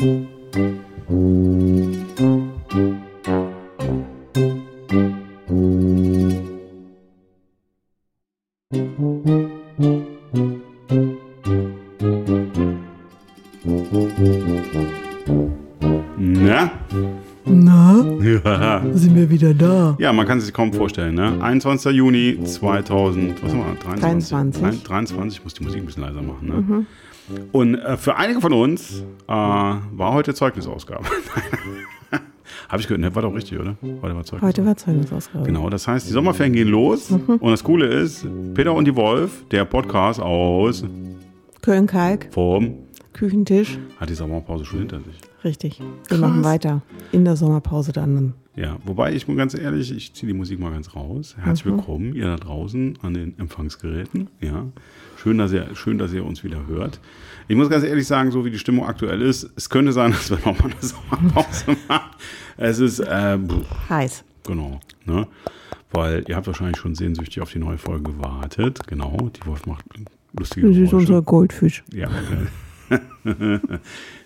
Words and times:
Na? 0.00 0.06
Na, 17.44 18.04
Ja. 18.22 18.82
sind 18.94 19.14
wir 19.14 19.28
wieder 19.28 19.52
da? 19.52 19.96
ja, 19.98 20.12
man 20.14 20.26
kann 20.26 20.38
es 20.38 20.46
sich 20.46 20.54
kaum 20.54 20.72
vorstellen. 20.72 21.14
Ne? 21.14 21.42
21. 21.42 21.92
Juni 21.94 22.38
2000, 22.42 23.42
was 23.42 23.52
haben 23.52 23.58
wir? 23.58 23.74
23. 23.74 24.30
23. 24.30 24.62
Nein, 24.62 24.80
23. 24.82 25.38
Ich 25.38 25.44
muss 25.44 25.54
die 25.54 25.64
Musik 25.64 25.82
ein 25.82 25.86
bisschen 25.86 26.04
leiser 26.04 26.22
machen. 26.22 26.48
Ne? 26.48 26.86
Und 27.52 27.74
äh, 27.76 27.96
für 27.96 28.16
einige 28.16 28.40
von 28.40 28.52
uns 28.52 29.00
äh, 29.00 29.32
war 29.32 30.12
heute 30.12 30.34
Zeugnisausgabe. 30.34 31.04
Habe 32.68 32.82
ich 32.82 32.88
gehört, 32.88 33.00
ne? 33.00 33.14
War 33.14 33.22
doch 33.22 33.34
richtig, 33.34 33.58
oder? 33.58 33.76
Heute 34.02 34.14
war 34.14 34.24
Zeugnis. 34.24 34.48
Heute 34.48 34.66
war 34.66 34.76
Zeugnisausgabe. 34.76 35.44
Genau, 35.44 35.68
das 35.70 35.88
heißt, 35.88 36.08
die 36.08 36.12
Sommerferien 36.12 36.52
gehen 36.52 36.68
los. 36.68 37.10
Und 37.10 37.42
das 37.42 37.64
Coole 37.64 37.86
ist, 37.86 38.26
Peter 38.54 38.72
und 38.72 38.84
die 38.84 38.94
Wolf, 38.94 39.44
der 39.50 39.64
Podcast 39.64 40.20
aus 40.20 40.84
Köln-Kalk, 41.62 42.28
vom, 42.32 42.74
Küchentisch. 43.12 43.78
hat 43.98 44.08
die 44.08 44.14
Sommerpause 44.14 44.64
schon 44.64 44.80
hinter 44.80 44.98
sich. 45.00 45.18
Richtig. 45.42 45.80
Wir 46.08 46.18
machen 46.18 46.44
weiter. 46.44 46.82
In 47.12 47.24
der 47.24 47.36
Sommerpause 47.36 47.92
dann. 47.92 48.34
Ja, 48.56 48.76
wobei 48.84 49.14
ich 49.14 49.26
muss 49.26 49.36
ganz 49.36 49.54
ehrlich, 49.54 49.94
ich 49.94 50.12
ziehe 50.12 50.32
die 50.32 50.38
Musik 50.38 50.60
mal 50.60 50.70
ganz 50.70 50.94
raus. 50.94 51.36
Herzlich 51.38 51.66
willkommen, 51.66 52.14
ihr 52.14 52.26
da 52.26 52.36
draußen 52.36 52.98
an 53.02 53.14
den 53.14 53.38
Empfangsgeräten. 53.38 54.28
Ja, 54.40 54.66
schön, 55.16 55.38
dass 55.38 55.52
ihr, 55.52 55.68
schön, 55.74 55.98
dass 55.98 56.12
ihr 56.12 56.24
uns 56.24 56.44
wieder 56.44 56.66
hört. 56.66 57.00
Ich 57.50 57.56
muss 57.56 57.68
ganz 57.68 57.82
ehrlich 57.82 58.06
sagen, 58.06 58.30
so 58.30 58.44
wie 58.44 58.52
die 58.52 58.60
Stimmung 58.60 58.86
aktuell 58.86 59.20
ist, 59.22 59.50
es 59.56 59.68
könnte 59.68 59.90
sein, 59.90 60.12
dass 60.12 60.30
wir 60.30 60.36
nochmal 60.36 60.70
eine 60.70 60.80
Sommerpause 60.80 61.76
machen. 61.88 62.10
Es 62.56 62.78
ist, 62.78 63.00
äh, 63.00 63.38
Heiß. 63.88 64.22
genau, 64.46 64.78
ne? 65.04 65.26
Weil 65.90 66.22
ihr 66.28 66.36
habt 66.36 66.46
wahrscheinlich 66.46 66.76
schon 66.76 66.94
sehnsüchtig 66.94 67.40
auf 67.42 67.50
die 67.50 67.58
neue 67.58 67.76
Folge 67.76 68.12
gewartet. 68.12 68.86
Genau, 68.86 69.30
die 69.34 69.44
Wolf 69.48 69.66
macht 69.66 69.84
lustige 70.38 70.68
Das 70.68 70.76
ist 70.76 70.92
unser 70.92 71.22
Goldfisch. 71.22 71.82
Ja, 71.92 72.08
den 73.24 73.60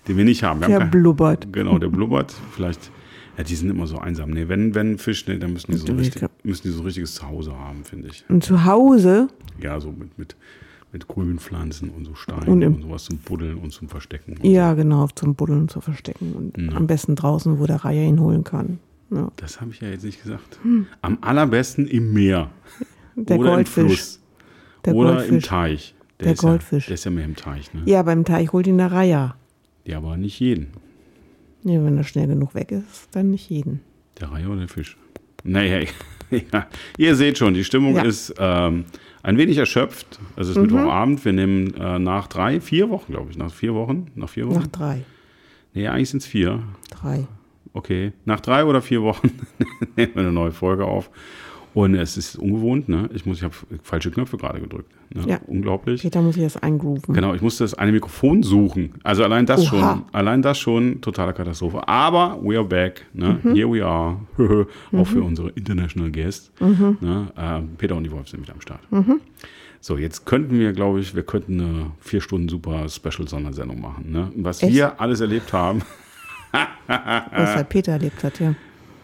wir 0.07 0.25
nicht 0.25 0.43
haben. 0.43 0.61
Wir 0.61 0.69
Der 0.69 0.81
haben 0.81 0.91
blubbert. 0.91 1.51
Genau, 1.51 1.79
der 1.79 1.89
blubbert. 1.89 2.35
Vielleicht, 2.55 2.91
ja, 3.39 3.45
die 3.45 3.55
sind 3.55 3.71
immer 3.71 3.87
so 3.87 3.97
einsam. 3.97 4.33
Nee, 4.33 4.49
wenn, 4.49 4.75
wenn 4.75 4.99
Fisch, 4.99 5.27
nee, 5.29 5.39
dann 5.39 5.55
müssen 5.55 5.73
die, 5.73 5.79
so 5.79 5.91
richtig, 5.95 6.29
müssen 6.43 6.65
die 6.65 6.75
so 6.75 6.81
ein 6.81 6.85
richtiges 6.85 7.15
Zuhause 7.15 7.59
haben, 7.59 7.85
finde 7.85 8.09
ich. 8.09 8.23
Und 8.29 8.45
zu 8.45 8.67
Hause, 8.67 9.29
Ja, 9.63 9.81
so 9.81 9.93
mit, 9.93 10.19
mit, 10.19 10.37
mit 10.95 11.09
Grünpflanzen 11.09 11.91
und 11.91 12.07
so 12.07 12.15
Steinen 12.15 12.43
Und 12.49 12.49
und, 12.49 12.63
im- 12.63 12.83
sowas 12.83 13.05
zum 13.05 13.19
Buddeln 13.19 13.57
und 13.59 13.73
zum 13.73 13.89
Verstecken. 13.91 14.39
Und 14.39 14.45
ja 14.51 14.73
genau, 14.73 15.09
zum 15.15 15.35
Buddeln 15.35 15.69
zu 15.69 15.81
verstecken. 15.83 16.33
Und 16.33 16.57
Mhm. 16.57 16.71
am 16.71 16.87
besten 16.87 17.17
draußen, 17.17 17.59
wo 17.59 17.67
der 17.67 17.85
Reihe 17.85 18.07
ihn 18.07 18.19
holen 18.21 18.45
kann. 18.45 18.79
Ja. 19.11 19.31
Das 19.37 19.61
habe 19.61 19.73
ich 19.73 19.81
ja 19.81 19.89
jetzt 19.89 20.05
nicht 20.05 20.23
gesagt. 20.23 20.59
Am 21.03 21.19
allerbesten 21.21 21.87
im 21.87 22.13
Meer. 22.15 22.51
Hm. 22.79 22.87
Der 23.27 23.39
oder 23.39 23.51
Goldfisch. 23.57 23.83
im 23.83 23.89
Fluss. 23.89 24.21
Der 24.87 24.95
oder 24.95 25.11
im 25.11 25.17
Goldfisch. 25.17 25.45
Teich. 25.47 25.95
Der, 26.21 26.27
Der 26.29 26.35
Goldfisch. 26.37 26.85
Ja, 26.85 26.89
der 26.89 26.95
ist 26.95 27.05
ja 27.05 27.11
mehr 27.11 27.25
im 27.25 27.37
Teich, 27.37 27.75
ne? 27.75 27.83
Ja, 27.87 28.03
beim 28.03 28.25
Teich 28.25 28.53
holt 28.53 28.67
ihn 28.67 28.79
der 28.79 28.91
Reiher. 28.93 29.37
Ja, 29.85 29.99
aber 29.99 30.17
nicht 30.17 30.39
jeden. 30.41 30.69
Nee, 31.65 31.79
wenn 31.83 31.97
er 31.97 32.05
schnell 32.05 32.27
genug 32.29 32.55
weg 32.55 32.71
ist, 32.73 33.09
dann 33.13 33.31
nicht 33.31 33.51
jeden. 33.51 33.81
Der 34.21 34.31
Reihe 34.33 34.47
oder 34.49 34.61
der 34.61 34.69
Fisch? 34.69 34.97
Naja, 35.45 35.81
ja. 36.31 36.67
ihr 36.99 37.15
seht 37.17 37.39
schon, 37.39 37.55
die 37.55 37.65
Stimmung 37.65 37.97
Ja. 37.97 38.03
Ist 38.03 38.35
ähm, 38.39 38.85
ein 39.25 39.39
wenig 39.39 39.57
erschöpft. 39.57 40.21
Es 40.37 40.49
ist 40.49 40.57
Mittwochabend. 40.57 41.25
Wir 41.25 41.33
nehmen 41.33 41.75
äh, 41.75 41.99
nach 41.99 42.29
drei, 42.29 42.61
vier 42.61 42.91
Wochen, 42.91 43.11
glaube 43.11 43.31
ich. 43.31 43.39
Nach 43.39 43.53
vier 43.53 43.75
Wochen? 43.75 44.09
Nach 44.15 44.29
vier 44.29 44.47
Wochen? 44.47 44.61
Nach 44.61 44.67
drei. 44.67 45.03
nee, 45.73 45.89
eigentlich 45.89 46.11
sind 46.11 46.23
es 46.23 46.27
vier. 46.27 46.63
Drei. 46.91 47.27
Okay. 47.73 48.13
Nach 48.27 48.41
drei 48.41 48.67
oder 48.67 48.83
vier 48.83 49.03
Wochen 49.03 49.31
nehmen 49.97 50.15
wir 50.15 50.23
eine 50.23 50.33
neue 50.33 50.53
Folge 50.53 50.85
auf. 50.85 51.11
Und 51.75 51.97
es 51.97 52.17
ist 52.17 52.37
ungewohnt, 52.37 52.89
ne? 52.89 53.11
Ich 53.13 53.27
muss, 53.27 53.39
ich 53.39 53.43
habe 53.43 53.55
falsche 53.83 54.13
Knöpfe 54.13 54.37
gerade 54.37 54.61
gedrückt. 54.61 54.93
Ne? 55.13 55.25
Ja. 55.27 55.41
Unglaublich. 55.49 56.03
Peter 56.03 56.23
muss 56.23 56.37
ich 56.37 56.43
das 56.45 56.57
eingrooven. 56.57 57.13
Genau, 57.15 57.35
ich 57.35 57.43
musste 57.43 57.65
das 57.65 57.75
eine 57.75 57.91
Mikrofon 57.91 58.45
suchen. 58.45 58.95
Also 59.03 59.25
allein 59.25 59.45
das 59.45 59.61
Oha. 59.63 59.67
schon, 59.67 60.05
allein 60.13 60.41
das 60.41 60.59
schon, 60.59 61.01
totale 61.01 61.33
Katastrophe. 61.33 61.87
Aber 61.89 62.39
we 62.43 62.57
are 62.57 62.65
back, 62.65 63.05
ne? 63.13 63.41
Mhm. 63.43 63.55
Here 63.55 63.73
we 63.73 63.85
are. 63.85 64.19
Auch 64.93 65.07
für 65.07 65.23
unsere 65.23 65.51
international 65.51 66.13
Guests. 66.13 66.53
Mhm. 66.61 66.99
Ne? 67.01 67.33
Ähm, 67.37 67.71
Peter 67.77 67.97
und 67.97 68.05
die 68.05 68.13
Wolf 68.13 68.29
sind 68.29 68.43
wieder 68.43 68.55
am 68.55 68.61
Start. 68.61 68.81
So, 69.81 69.99
jetzt 69.99 70.25
könnten 70.27 70.59
wir, 70.61 70.73
glaube 70.73 71.01
ich, 71.01 71.15
wir 71.17 71.25
könnten 71.25 71.61
eine 71.61 71.91
vier 71.99 72.21
Stunden 72.21 72.49
super 72.49 72.89
Special-Sondersendung 72.89 73.81
machen. 73.81 74.13
Ne? 74.13 74.31
Was 74.37 74.63
Echt? 74.63 74.73
wir 74.73 75.01
alles 75.01 75.21
erlebt 75.21 75.53
haben. 75.53 75.83
Was 76.87 77.57
halt 77.57 77.69
Peter 77.69 77.93
erlebt 77.93 78.23
hat, 78.23 78.39
ja. 78.39 78.55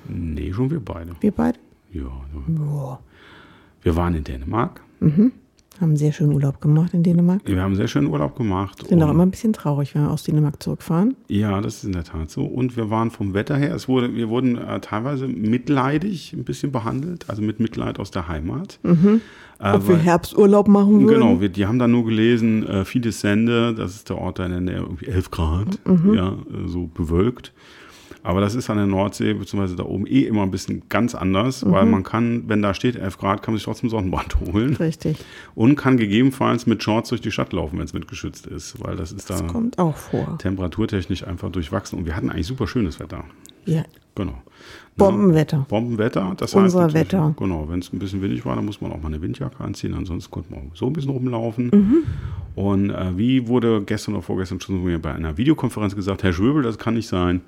Nee, 0.08 0.52
schon 0.52 0.70
wir 0.70 0.81
beide. 0.81 1.10
Wir 1.20 1.32
beide 1.32 1.58
Ja. 1.92 2.02
Boah. 2.46 3.00
wir 3.82 3.96
waren 3.96 4.14
in 4.14 4.24
Dänemark. 4.24 4.80
haben 5.80 5.96
sehr 5.96 6.12
schön 6.12 6.32
Urlaub 6.32 6.60
gemacht 6.60 6.92
in 6.94 7.02
Dänemark. 7.02 7.40
Wir 7.46 7.60
haben 7.62 7.74
sehr 7.74 7.88
schönen 7.88 8.06
Urlaub 8.08 8.36
gemacht. 8.36 8.86
Sind 8.86 9.02
auch 9.02 9.10
immer 9.10 9.24
ein 9.24 9.30
bisschen 9.30 9.52
traurig, 9.52 9.94
wenn 9.94 10.02
wir 10.02 10.10
aus 10.10 10.22
Dänemark 10.24 10.62
zurückfahren. 10.62 11.16
Ja, 11.28 11.60
das 11.60 11.76
ist 11.78 11.84
in 11.84 11.92
der 11.92 12.04
Tat 12.04 12.30
so. 12.30 12.44
Und 12.44 12.76
wir 12.76 12.90
waren 12.90 13.10
vom 13.10 13.32
Wetter 13.34 13.56
her, 13.56 13.74
es 13.74 13.88
wurde, 13.88 14.14
wir 14.14 14.28
wurden 14.28 14.56
äh, 14.58 14.80
teilweise 14.80 15.26
mitleidig 15.26 16.32
ein 16.34 16.44
bisschen 16.44 16.70
behandelt, 16.72 17.28
also 17.28 17.40
mit 17.42 17.60
Mitleid 17.60 17.98
aus 17.98 18.10
der 18.10 18.28
Heimat. 18.28 18.78
Äh, 18.84 18.92
Ob 19.58 19.88
wir 19.88 19.94
weil- 19.96 20.02
Herbsturlaub 20.02 20.68
machen 20.68 21.00
würden. 21.04 21.08
Genau, 21.20 21.40
wir, 21.40 21.48
die 21.48 21.66
haben 21.66 21.78
dann 21.78 21.90
nur 21.92 22.04
gelesen, 22.04 22.66
äh, 22.66 22.84
Sende, 23.12 23.74
das 23.74 23.94
ist 23.94 24.08
der 24.10 24.18
Ort 24.18 24.38
da 24.38 24.44
in 24.46 24.52
der 24.52 24.60
Nähe, 24.60 24.76
irgendwie 24.78 25.06
11 25.06 25.30
Grad, 25.30 25.78
Mhm. 25.86 26.14
ja, 26.14 26.28
äh, 26.32 26.66
so 26.68 26.86
bewölkt. 26.86 27.52
Aber 28.22 28.41
das 28.41 28.54
ist 28.54 28.69
an 28.71 28.76
der 28.76 28.87
Nordsee, 28.87 29.32
beziehungsweise 29.34 29.76
da 29.76 29.84
oben 29.84 30.06
eh 30.06 30.22
immer 30.22 30.43
ein 30.43 30.50
bisschen 30.50 30.82
ganz 30.88 31.15
anders, 31.15 31.65
weil 31.71 31.84
Mhm. 31.87 31.91
man 31.91 32.03
kann, 32.03 32.44
wenn 32.48 32.60
da 32.62 32.75
steht 32.75 32.97
11 32.97 33.19
Grad, 33.19 33.43
kann 33.43 33.53
man 33.54 33.59
sich 33.59 33.65
trotzdem 33.65 33.88
Sonnenbrand 33.91 34.37
holen 34.53 34.76
Richtig. 34.76 35.19
und 35.54 35.76
kann 35.76 35.97
gegebenenfalls 35.97 36.66
mit 36.66 36.82
Shorts 36.82 37.09
durch 37.10 37.20
die 37.20 37.31
Stadt 37.31 37.53
laufen, 37.53 37.78
wenn 37.78 37.84
es 37.84 37.93
mitgeschützt 37.94 38.47
ist, 38.47 38.82
weil 38.84 38.97
das 38.97 39.12
ist 39.12 39.31
Das 39.31 39.41
da 39.43 39.47
kommt 39.49 39.78
auch 39.78 39.97
vor. 39.97 40.37
temperaturtechnisch 40.38 41.26
einfach 41.26 41.50
durchwachsen. 41.50 41.99
Und 41.99 42.06
wir 42.06 42.16
hatten 42.16 42.31
eigentlich 42.31 42.47
super 42.47 42.66
schönes 42.66 43.00
Wetter. 43.00 43.25
Ja. 43.66 43.84
Genau. 44.15 44.34
Bombenwetter. 44.97 45.65
Bombenwetter. 45.69 46.34
Das 46.37 46.54
Unser 46.54 46.93
Wetter. 46.93 47.34
Genau, 47.38 47.69
wenn 47.69 47.78
es 47.78 47.93
ein 47.93 47.99
bisschen 47.99 48.20
windig 48.20 48.44
war, 48.44 48.56
dann 48.56 48.66
muss 48.66 48.81
man 48.81 48.93
auch 48.93 49.00
mal 49.00 49.09
eine 49.09 49.22
Windjacke 49.22 49.62
anziehen. 49.62 49.94
Ansonsten 49.94 50.31
konnte 50.31 50.53
man 50.53 50.70
so 50.75 50.87
ein 50.87 50.93
bisschen 50.93 51.10
rumlaufen. 51.10 51.70
Mhm. 51.72 51.97
Und 52.54 52.91
äh, 52.91 53.16
wie 53.16 53.47
wurde 53.49 53.82
gestern 53.82 54.15
oder 54.15 54.22
vorgestern 54.22 54.60
schon 54.60 55.00
bei 55.00 55.15
einer 55.15 55.37
Videokonferenz 55.38 55.94
gesagt, 55.94 56.22
Herr 56.22 56.32
Schwöbel, 56.32 56.62
das 56.62 56.76
kann 56.78 56.94
nicht 56.94 57.09
sein. 57.09 57.41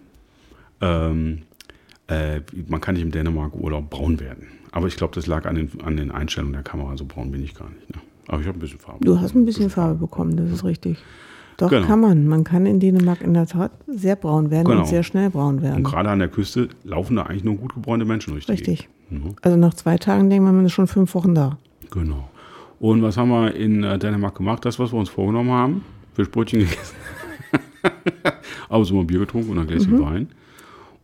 Ähm, 0.83 1.43
äh, 2.09 2.41
man 2.69 2.81
kann 2.81 2.95
nicht 2.95 3.03
im 3.05 3.11
Dänemark-Urlaub 3.13 3.89
braun 3.89 4.21
werden. 4.21 4.49
Aber 4.73 4.87
ich 4.89 4.97
glaube, 4.97 5.15
das 5.15 5.27
lag 5.27 5.47
an 5.47 5.55
den, 5.55 5.71
an 5.85 5.97
den 5.97 6.11
Einstellungen 6.11 6.53
der 6.53 6.63
Kamera. 6.63 6.97
So 6.97 7.05
braun 7.07 7.31
bin 7.31 7.43
ich 7.43 7.55
gar 7.55 7.71
nicht. 7.71 7.89
Ne? 7.95 8.01
Aber 8.29 8.41
ich 8.41 8.47
habe 8.49 8.59
ein 8.59 8.61
bisschen 8.61 8.79
Farbe. 8.79 9.05
Du 9.05 9.19
hast 9.21 9.35
ein 9.35 9.45
bisschen 9.45 9.71
Farbe 9.71 9.95
bekommen, 10.01 10.37
das 10.37 10.51
ist 10.51 10.65
richtig. 10.65 10.99
Doch, 11.59 11.69
Genau. 11.71 11.87
kann 11.87 12.01
man. 12.01 12.27
Man 12.27 12.45
kann 12.45 12.67
in 12.67 12.81
Dänemark 12.81 13.21
in 13.21 13.35
der 13.35 13.47
Tat 13.47 13.71
sehr 13.87 14.17
braun 14.17 14.51
werden 14.51 14.67
Genau. 14.67 14.81
und 14.81 14.87
sehr 14.87 15.03
schnell 15.03 15.31
braun 15.31 15.57
Und 15.57 15.63
werden. 15.63 15.85
gerade 15.85 16.11
an 16.11 16.19
der 16.19 16.29
Küste 16.29 16.69
laufen 16.85 17.17
da 17.17 17.23
eigentlich 17.25 17.45
nur 17.45 17.57
gut 17.57 17.75
gebräunte 17.75 18.05
Menschen 18.07 18.33
durch 18.33 18.47
die 18.47 18.53
Richtig. 18.53 18.89
Gegend. 19.11 19.25
Mhm. 19.25 19.35
Also 19.43 19.57
nach 19.57 19.75
zwei 19.75 19.99
Tagen 19.99 20.31
denkt 20.31 20.45
man, 20.45 20.57
man 20.57 20.65
ist 20.67 20.73
schon 20.73 20.87
fünf 20.87 21.15
Wochen 21.15 21.35
da. 21.35 21.59
Genau. 21.91 22.29
Und 22.81 23.03
was 23.03 23.17
haben 23.17 23.29
wir 23.29 23.55
in 23.55 23.85
äh, 23.85 23.99
Dänemark 23.99 24.35
gemacht? 24.37 24.65
Das, 24.65 24.79
was 24.79 24.93
wir 24.93 24.99
uns 24.99 25.11
vorgenommen 25.11 25.51
haben. 25.51 25.85
Fischbrötchen 26.15 26.61
gegessen. 26.61 26.97
Aber 28.69 28.85
so 28.85 28.95
mal 28.95 29.05
Bier 29.05 29.21
getrunken 29.21 29.51
und 29.51 29.59
ein 29.59 29.67
Gläschen 29.67 30.01
Wein. 30.03 30.29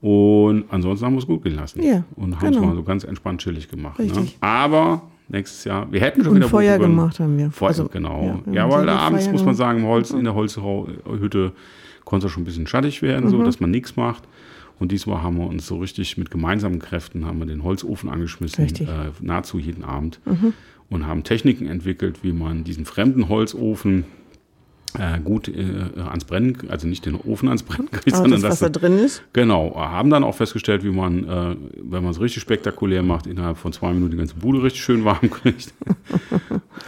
Und 0.01 0.65
ansonsten 0.71 1.07
haben 1.07 1.15
wir 1.15 1.19
es 1.21 1.27
gut 1.27 1.43
gelassen. 1.43 1.81
Mhm. 1.81 1.87
Ja, 1.87 2.05
Und 2.17 2.37
haben 2.41 2.47
es 2.49 2.55
genau. 2.55 2.67
mal 2.69 2.75
so 2.77 2.83
ganz 2.83 3.05
entspannt 3.05 3.41
chillig 3.41 3.69
gemacht. 3.69 3.99
Ne? 3.99 4.27
Aber 4.41 5.03
nächstes 5.29 5.65
Jahr, 5.65 5.91
wir 5.91 6.01
hätten 6.01 6.23
schon 6.23 6.33
Und 6.33 6.37
wieder 6.39 6.49
Feuer 6.49 6.77
über- 6.77 6.87
gemacht 6.87 7.19
haben 7.19 7.37
wir. 7.37 7.51
Feuer, 7.51 7.69
Also, 7.69 7.89
genau. 7.89 8.41
ja, 8.47 8.53
Ja, 8.53 8.71
weil 8.71 8.87
da 8.87 8.97
abends 8.99 9.31
muss 9.31 9.45
man 9.45 9.55
sagen, 9.57 9.81
im 9.81 9.87
Holz, 9.87 10.11
in 10.13 10.25
der 10.25 10.35
Holzhütte 10.35 11.53
konnte 12.05 12.27
es 12.27 12.33
schon 12.33 12.43
ein 12.43 12.47
bisschen 12.47 12.67
schattig 12.67 13.03
werden, 13.03 13.27
Mhm. 13.27 13.31
so 13.31 13.43
dass 13.43 13.61
man 13.61 13.71
nichts 13.71 13.97
macht. 13.97 14.23
Und 14.79 14.93
diesmal 14.93 15.23
haben 15.23 15.37
wir 15.39 15.47
uns 15.49 15.67
so 15.67 15.79
richtig 15.79 16.17
mit 16.17 16.31
gemeinsamen 16.31 16.79
Kräften 16.79 17.27
haben 17.27 17.41
wir 17.41 17.47
den 17.47 17.65
Holzofen 17.65 18.09
angeschmissen. 18.09 18.65
Mhm. 18.65 18.87
äh, 18.87 19.11
nahezu 19.21 19.59
jeden 19.59 19.83
Abend. 19.83 20.21
Und 20.91 21.07
haben 21.07 21.25
Techniken 21.25 21.67
entwickelt, 21.67 22.23
wie 22.23 22.33
man 22.33 22.63
diesen 22.65 22.85
fremden 22.87 23.29
Holzofen 23.29 24.05
äh, 24.99 25.19
gut 25.21 25.49
äh, 25.49 26.01
ans 26.01 26.25
Brennen, 26.25 26.57
also 26.69 26.87
nicht 26.87 27.05
den 27.07 27.15
Ofen 27.17 27.49
ans 27.49 27.63
Brennen 27.63 27.91
kriegt, 27.91 28.15
Aber 28.15 28.23
sondern 28.25 28.43
das, 28.43 28.53
was 28.53 28.59
da 28.61 28.69
das, 28.69 28.81
drin 28.81 28.99
ist, 28.99 29.23
Genau, 29.33 29.75
haben 29.77 30.11
dann 30.11 30.25
auch 30.25 30.35
festgestellt, 30.35 30.85
wie 30.85 30.91
man, 30.91 31.25
äh, 31.25 31.57
wenn 31.83 32.03
man 32.03 32.11
es 32.13 32.21
richtig 32.21 32.43
spektakulär 32.43 33.03
macht, 33.03 33.27
innerhalb 33.27 33.59
von 33.59 33.73
zwei 33.73 33.93
Minuten 33.93 34.13
die 34.13 34.17
ganze 34.17 34.35
Bude 34.37 34.63
richtig 34.63 34.83
schön 34.83 35.05
warm 35.05 35.31
kriegt. 35.31 35.73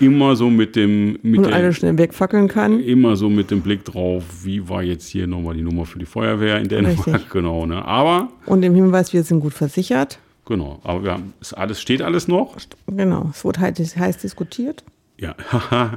immer 0.00 0.37
so 0.37 0.49
mit 0.50 0.76
dem, 0.76 1.19
mit 1.23 1.38
und 1.38 1.47
dem 1.47 1.52
alle 1.52 1.73
schnell 1.73 1.99
wegfackeln 1.99 2.49
kann. 2.49 2.81
immer 2.81 3.17
so 3.17 3.29
mit 3.29 3.50
dem 3.50 3.61
Blick 3.61 3.85
drauf, 3.85 4.25
wie 4.43 4.69
war 4.69 4.82
jetzt 4.82 5.08
hier 5.08 5.26
nochmal 5.26 5.55
die 5.55 5.62
Nummer 5.62 5.85
für 5.85 5.99
die 5.99 6.06
Feuerwehr 6.06 6.58
in 6.58 6.69
Dänemark, 6.69 7.06
Richtig. 7.06 7.29
genau, 7.31 7.67
ne? 7.67 7.85
Aber, 7.85 8.29
Und 8.46 8.62
im 8.62 8.75
Hinweis, 8.75 9.12
wir 9.12 9.23
sind 9.23 9.41
gut 9.41 9.53
versichert. 9.55 10.19
genau, 10.46 10.81
aber 10.85 11.05
wir 11.05 11.12
haben, 11.12 11.35
es 11.41 11.53
alles, 11.53 11.81
steht 11.81 12.03
alles 12.03 12.29
noch. 12.29 12.56
Genau, 12.87 13.31
es 13.32 13.44
wurde 13.44 13.61
halt 13.61 13.79
heiß 13.79 14.19
diskutiert. 14.19 14.85
Ja, 15.20 15.34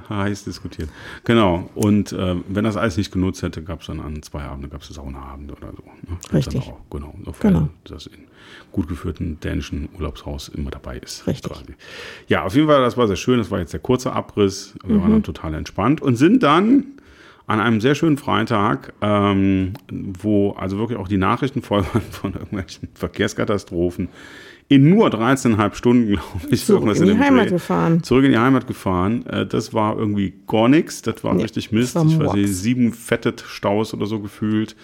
heiß 0.10 0.44
diskutiert. 0.44 0.90
Genau. 1.24 1.70
Und 1.76 2.12
äh, 2.12 2.36
wenn 2.50 2.66
das 2.66 2.76
alles 2.76 2.98
nicht 2.98 3.12
genutzt 3.12 3.42
hätte, 3.42 3.64
gab 3.64 3.80
es 3.80 3.88
dann 3.88 4.02
an 4.02 4.22
zwei 4.22 4.42
Abenden, 4.44 4.70
gab 4.70 4.82
es 4.82 4.90
Saunaabend 4.90 5.52
oder 5.54 5.72
so. 5.72 5.84
Ne? 5.84 6.18
Richtig. 6.34 6.62
Auch, 6.62 6.82
genau. 6.90 7.16
Auf 7.26 7.40
genau. 7.40 7.70
Das 7.86 8.08
in 8.08 8.28
gut 8.74 8.90
geführten 8.90 9.40
dänischen 9.40 9.88
Urlaubshaus 9.96 10.50
immer 10.50 10.72
dabei 10.72 10.98
ist. 10.98 11.26
Richtig. 11.26 11.52
Quasi. 11.52 11.74
Ja, 12.28 12.44
auf 12.44 12.54
jeden 12.54 12.68
Fall, 12.68 12.82
das 12.82 12.98
war 12.98 13.08
sehr 13.08 13.16
schön. 13.16 13.38
Das 13.38 13.50
war 13.50 13.60
jetzt 13.60 13.72
der 13.72 13.80
kurze 13.80 14.12
Abriss. 14.12 14.76
Wir 14.86 14.96
mhm. 14.96 15.02
waren 15.02 15.12
dann 15.12 15.24
total 15.24 15.54
entspannt 15.54 16.02
und 16.02 16.18
sind 16.18 16.44
dann 16.44 16.86
an 17.46 17.60
einem 17.60 17.82
sehr 17.82 17.96
schönen 17.96 18.18
Freitag, 18.18 18.94
ähm, 19.02 19.74
wo 19.90 20.52
also 20.52 20.78
wirklich 20.78 20.98
auch 20.98 21.08
die 21.08 21.18
Nachrichten 21.18 21.62
voll 21.62 21.86
waren 21.94 22.02
von 22.02 22.34
irgendwelchen 22.34 22.90
Verkehrskatastrophen, 22.94 24.10
in 24.70 24.90
nur 24.90 25.10
13,5 25.10 25.76
Stunden, 25.76 26.08
glaube 26.08 26.24
ich, 26.50 26.66
zurück 26.66 26.84
in, 26.96 27.04
in 27.04 27.18
die 27.18 27.20
Heimat 27.20 27.46
Dreh, 27.46 27.52
gefahren. 27.52 28.04
Zurück 28.04 28.26
in 28.26 28.32
die 28.32 28.38
Heimat 28.38 28.68
gefahren. 28.68 29.26
Äh, 29.26 29.46
das 29.46 29.74
war 29.74 29.98
irgendwie 29.98 30.34
gar 30.48 30.70
nichts. 30.70 31.02
Das 31.02 31.24
war 31.24 31.34
nee, 31.34 31.44
richtig 31.44 31.72
Mist. 31.72 31.96
War 31.96 32.06
ich 32.06 32.20
weiß 32.20 32.34
nicht, 32.34 32.54
sieben 32.54 32.94
fettet 32.94 33.44
Staus 33.46 33.94
oder 33.94 34.06
so 34.06 34.20
gefühlt. 34.20 34.76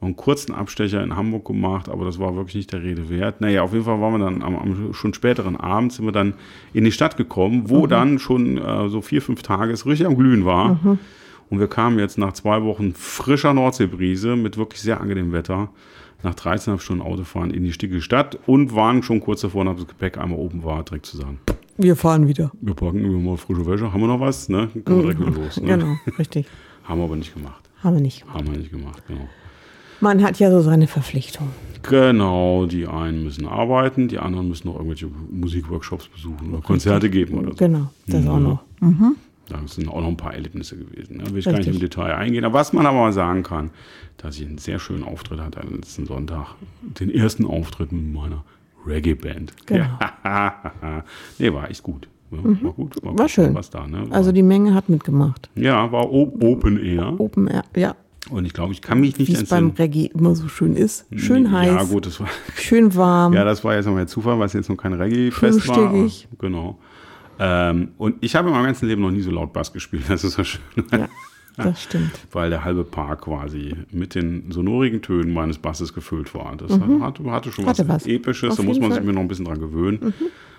Noch 0.00 0.06
einen 0.06 0.16
kurzen 0.16 0.54
Abstecher 0.54 1.02
in 1.02 1.16
Hamburg 1.16 1.46
gemacht, 1.46 1.88
aber 1.88 2.04
das 2.04 2.18
war 2.18 2.36
wirklich 2.36 2.56
nicht 2.56 2.72
der 2.72 2.82
Rede 2.82 3.08
wert. 3.08 3.40
Naja, 3.40 3.62
auf 3.62 3.72
jeden 3.72 3.84
Fall 3.84 3.98
waren 4.00 4.12
wir 4.12 4.24
dann 4.24 4.42
am, 4.42 4.56
am 4.56 4.92
schon 4.92 5.14
späteren 5.14 5.56
Abend 5.56 5.92
sind 5.92 6.04
wir 6.04 6.12
dann 6.12 6.34
in 6.74 6.84
die 6.84 6.92
Stadt 6.92 7.16
gekommen, 7.16 7.70
wo 7.70 7.84
mhm. 7.84 7.88
dann 7.88 8.18
schon 8.18 8.58
äh, 8.58 8.88
so 8.90 9.00
vier, 9.00 9.22
fünf 9.22 9.42
Tage 9.42 9.72
es 9.72 9.86
richtig 9.86 10.06
am 10.06 10.16
Glühen 10.16 10.44
war. 10.44 10.74
Mhm. 10.74 10.98
Und 11.48 11.60
wir 11.60 11.68
kamen 11.68 11.98
jetzt 11.98 12.18
nach 12.18 12.32
zwei 12.32 12.62
Wochen 12.62 12.92
frischer 12.94 13.54
Nordseebrise 13.54 14.36
mit 14.36 14.58
wirklich 14.58 14.82
sehr 14.82 15.00
angenehmem 15.00 15.32
Wetter 15.32 15.70
nach 16.26 16.34
13,5 16.34 16.80
Stunden 16.80 17.02
Autofahren 17.02 17.50
in 17.50 17.62
die 17.62 17.72
sticke 17.72 18.00
Stadt 18.00 18.38
und 18.46 18.74
waren 18.74 19.02
schon 19.02 19.20
kurz 19.20 19.40
davor, 19.42 19.64
nachdem 19.64 19.84
das 19.84 19.88
Gepäck 19.88 20.18
einmal 20.18 20.38
oben 20.38 20.64
war, 20.64 20.82
direkt 20.82 21.06
zu 21.06 21.16
sagen. 21.16 21.38
Wir 21.78 21.94
fahren 21.94 22.26
wieder. 22.26 22.50
Wir 22.60 22.74
packen 22.74 23.04
immer 23.04 23.18
mal 23.18 23.36
frische 23.36 23.66
Wäsche. 23.66 23.92
Haben 23.92 24.00
wir 24.00 24.08
noch 24.08 24.20
was? 24.20 24.48
Ne? 24.48 24.68
Können 24.84 25.04
wir 25.04 25.14
direkt 25.14 25.20
wieder 25.20 25.30
los. 25.30 25.60
Ne? 25.60 25.68
Genau, 25.68 25.96
richtig. 26.18 26.46
Haben 26.84 27.00
wir 27.00 27.04
aber 27.04 27.16
nicht 27.16 27.34
gemacht. 27.34 27.68
Haben 27.82 27.96
wir 27.96 28.02
nicht 28.02 28.20
gemacht. 28.20 28.38
Haben 28.38 28.50
wir 28.50 28.58
nicht 28.58 28.70
gemacht, 28.70 29.02
genau. 29.06 29.28
Man 30.00 30.22
hat 30.22 30.38
ja 30.38 30.50
so 30.50 30.60
seine 30.60 30.86
Verpflichtung. 30.86 31.48
Genau, 31.82 32.66
die 32.66 32.86
einen 32.86 33.24
müssen 33.24 33.46
arbeiten, 33.46 34.08
die 34.08 34.18
anderen 34.18 34.48
müssen 34.48 34.68
noch 34.68 34.74
irgendwelche 34.74 35.08
Musikworkshops 35.30 36.08
besuchen 36.08 36.52
oder 36.52 36.62
Konzerte 36.62 37.08
geben 37.08 37.38
oder 37.38 37.50
so. 37.50 37.56
Genau, 37.56 37.90
das 38.06 38.24
ja. 38.24 38.30
auch 38.30 38.40
noch. 38.40 38.62
Mhm. 38.80 39.16
Da 39.48 39.60
sind 39.66 39.88
auch 39.88 40.00
noch 40.00 40.08
ein 40.08 40.16
paar 40.16 40.34
Erlebnisse 40.34 40.76
gewesen. 40.76 41.18
Da 41.18 41.30
will 41.30 41.38
ich 41.38 41.46
Richtig. 41.46 41.52
gar 41.52 41.58
nicht 41.58 41.68
im 41.68 41.80
Detail 41.80 42.14
eingehen. 42.14 42.44
Aber 42.44 42.54
was 42.54 42.72
man 42.72 42.84
aber 42.84 42.98
mal 42.98 43.12
sagen 43.12 43.42
kann, 43.42 43.70
dass 44.16 44.38
ich 44.38 44.46
einen 44.46 44.58
sehr 44.58 44.78
schönen 44.78 45.04
Auftritt 45.04 45.40
hatte 45.40 45.60
am 45.60 45.74
letzten 45.74 46.06
Sonntag. 46.06 46.54
Den 46.82 47.10
ersten 47.10 47.44
Auftritt 47.44 47.92
mit 47.92 48.12
meiner 48.12 48.44
Reggae-Band. 48.86 49.52
Genau. 49.66 49.84
Ja, 50.24 51.04
nee, 51.38 51.52
war 51.52 51.70
echt 51.70 51.82
gut. 51.82 52.08
Ja, 52.30 52.38
mhm. 52.38 52.62
War 52.62 52.72
gut. 52.72 53.04
War, 53.04 53.18
war 53.18 53.28
schön. 53.28 53.54
Was 53.54 53.70
da, 53.70 53.86
ne? 53.86 54.10
war, 54.10 54.16
also 54.16 54.32
die 54.32 54.42
Menge 54.42 54.74
hat 54.74 54.88
mitgemacht. 54.88 55.48
Ja, 55.54 55.92
war 55.92 56.12
Open 56.12 56.82
Air. 56.82 57.14
Open 57.18 57.46
Air, 57.46 57.64
ja. 57.76 57.94
Und 58.28 58.44
ich 58.44 58.52
glaube, 58.52 58.72
ich 58.72 58.82
kann 58.82 58.98
mich 58.98 59.16
nicht 59.16 59.28
Wie 59.28 59.34
es 59.34 59.48
beim 59.48 59.70
Reggae 59.70 60.10
immer 60.12 60.34
so 60.34 60.48
schön 60.48 60.74
ist. 60.74 61.06
Schön 61.14 61.52
heiß. 61.52 61.68
Ja, 61.68 61.84
gut, 61.84 62.06
das 62.06 62.18
war. 62.18 62.28
Schön 62.56 62.92
warm. 62.96 63.32
Ja, 63.32 63.44
das 63.44 63.62
war 63.62 63.76
jetzt 63.76 63.86
nochmal 63.86 64.08
Zufall, 64.08 64.36
weil 64.40 64.46
es 64.46 64.52
jetzt 64.52 64.68
noch 64.68 64.76
kein 64.76 64.94
Reggae-Fest 64.94 65.68
war. 65.68 65.92
Genau. 66.38 66.78
Ähm, 67.38 67.88
und 67.98 68.16
ich 68.20 68.34
habe 68.34 68.48
in 68.48 68.54
meinem 68.54 68.66
ganzen 68.66 68.88
Leben 68.88 69.02
noch 69.02 69.10
nie 69.10 69.20
so 69.20 69.30
laut 69.30 69.52
Bass 69.52 69.72
gespielt. 69.72 70.04
Das 70.08 70.24
ist 70.24 70.34
so 70.34 70.44
schön. 70.44 70.60
Ja, 70.92 71.08
das 71.56 71.82
stimmt. 71.82 72.12
Weil 72.32 72.50
der 72.50 72.64
halbe 72.64 72.84
Park 72.84 73.22
quasi 73.22 73.74
mit 73.90 74.14
den 74.14 74.50
sonorigen 74.50 75.02
Tönen 75.02 75.32
meines 75.32 75.58
Basses 75.58 75.94
gefüllt 75.94 76.34
war. 76.34 76.54
Das 76.56 76.76
mhm. 76.78 77.02
hatte, 77.02 77.30
hatte, 77.30 77.52
schon 77.52 77.66
hatte 77.66 77.88
was, 77.88 78.04
was, 78.04 78.06
Episches. 78.06 78.52
Auf 78.52 78.56
da 78.56 78.62
muss 78.62 78.78
man 78.78 78.90
Fall. 78.90 78.98
sich 78.98 79.06
mir 79.06 79.12
noch 79.12 79.22
ein 79.22 79.28
bisschen 79.28 79.46
dran 79.46 79.60
gewöhnen. 79.60 79.98
Mhm. 80.02 80.14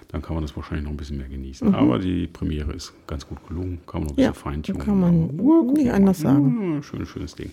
Dann 0.09 0.21
kann 0.21 0.35
man 0.35 0.43
das 0.43 0.55
wahrscheinlich 0.55 0.85
noch 0.85 0.91
ein 0.91 0.97
bisschen 0.97 1.17
mehr 1.17 1.27
genießen. 1.27 1.67
Mhm. 1.67 1.75
Aber 1.75 1.99
die 1.99 2.27
Premiere 2.27 2.71
ist 2.71 2.93
ganz 3.07 3.27
gut 3.27 3.45
gelungen. 3.47 3.79
Kann 3.85 4.01
man 4.01 4.07
noch 4.07 4.11
ein 4.13 4.15
bisschen 4.15 4.33
ja, 4.33 4.33
feintunen. 4.33 4.81
Kann 4.81 4.99
man 4.99 5.29
Aber, 5.37 5.73
nicht 5.73 5.91
anders 5.91 6.19
sagen. 6.19 6.75
Ja, 6.75 6.83
schön, 6.83 7.05
schönes 7.05 7.35
Ding. 7.35 7.51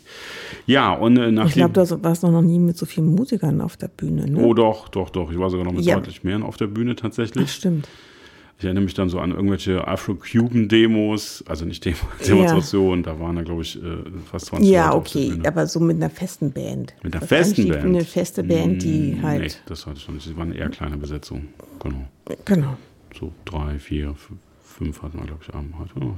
Ja, 0.67 0.93
und 0.93 1.17
äh, 1.17 1.31
Ich 1.47 1.55
glaube, 1.55 1.73
du 1.73 2.05
warst 2.05 2.23
noch 2.23 2.43
nie 2.43 2.61
mit 2.61 2.79
so 2.79 2.87
vielen 2.87 3.15
Musikern 3.15 3.61
auf 3.61 3.77
der 3.77 3.88
Bühne. 3.88 4.31
Ne? 4.31 4.38
Oh, 4.38 4.55
doch, 4.55 4.88
doch, 4.88 5.11
doch. 5.11 5.32
Ich 5.32 5.38
war 5.38 5.50
sogar 5.50 5.67
noch 5.67 5.73
mit 5.73 5.85
ja. 5.85 5.97
deutlich 5.97 6.23
mehr 6.23 6.43
auf 6.44 6.56
der 6.56 6.69
Bühne 6.69 6.94
tatsächlich. 6.94 7.47
Ach, 7.49 7.53
stimmt. 7.53 7.88
Ich 8.59 8.65
erinnere 8.65 8.85
mich 8.85 8.95
dann 8.95 9.09
so 9.09 9.19
an 9.19 9.33
irgendwelche 9.33 9.87
Afro-Cuban-Demos, 9.87 11.45
also 11.49 11.65
nicht 11.65 11.85
Demo, 11.85 11.99
Demonstrationen, 12.27 13.05
ja. 13.05 13.12
da 13.12 13.21
waren 13.21 13.37
da, 13.37 13.43
glaube 13.43 13.62
ich, 13.62 13.83
äh, 13.83 13.97
fast 14.31 14.47
20 14.47 14.71
Ja, 14.71 14.87
Leute 14.87 14.97
okay, 14.99 15.33
aber 15.45 15.67
so 15.67 15.81
mit 15.81 15.97
einer 15.97 16.11
festen 16.11 16.53
Band. 16.53 16.95
Mit 17.03 17.15
einer 17.15 17.21
das 17.21 17.29
festen 17.29 17.69
Band? 17.69 17.85
Eine 17.85 18.05
feste 18.05 18.45
Band, 18.45 18.83
die 18.83 19.12
hm, 19.12 19.23
halt. 19.23 19.43
Nee, 19.43 19.51
das 19.67 19.87
hatte 19.87 19.99
ich 19.99 20.06
noch 20.06 20.15
nicht. 20.15 20.29
Das 20.29 20.37
war 20.37 20.45
eine 20.45 20.55
eher 20.55 20.69
kleine 20.69 20.97
Besetzung. 20.97 21.49
Genau. 21.83 22.09
Genau. 22.45 22.77
So 23.19 23.33
drei, 23.45 23.79
vier, 23.79 24.15
fünf 24.62 25.03
hatten 25.03 25.19
wir, 25.19 25.27
glaube 25.27 25.43
ich, 25.47 25.55
am 25.55 25.75
heute. 25.79 25.93
Oh, 26.01 26.15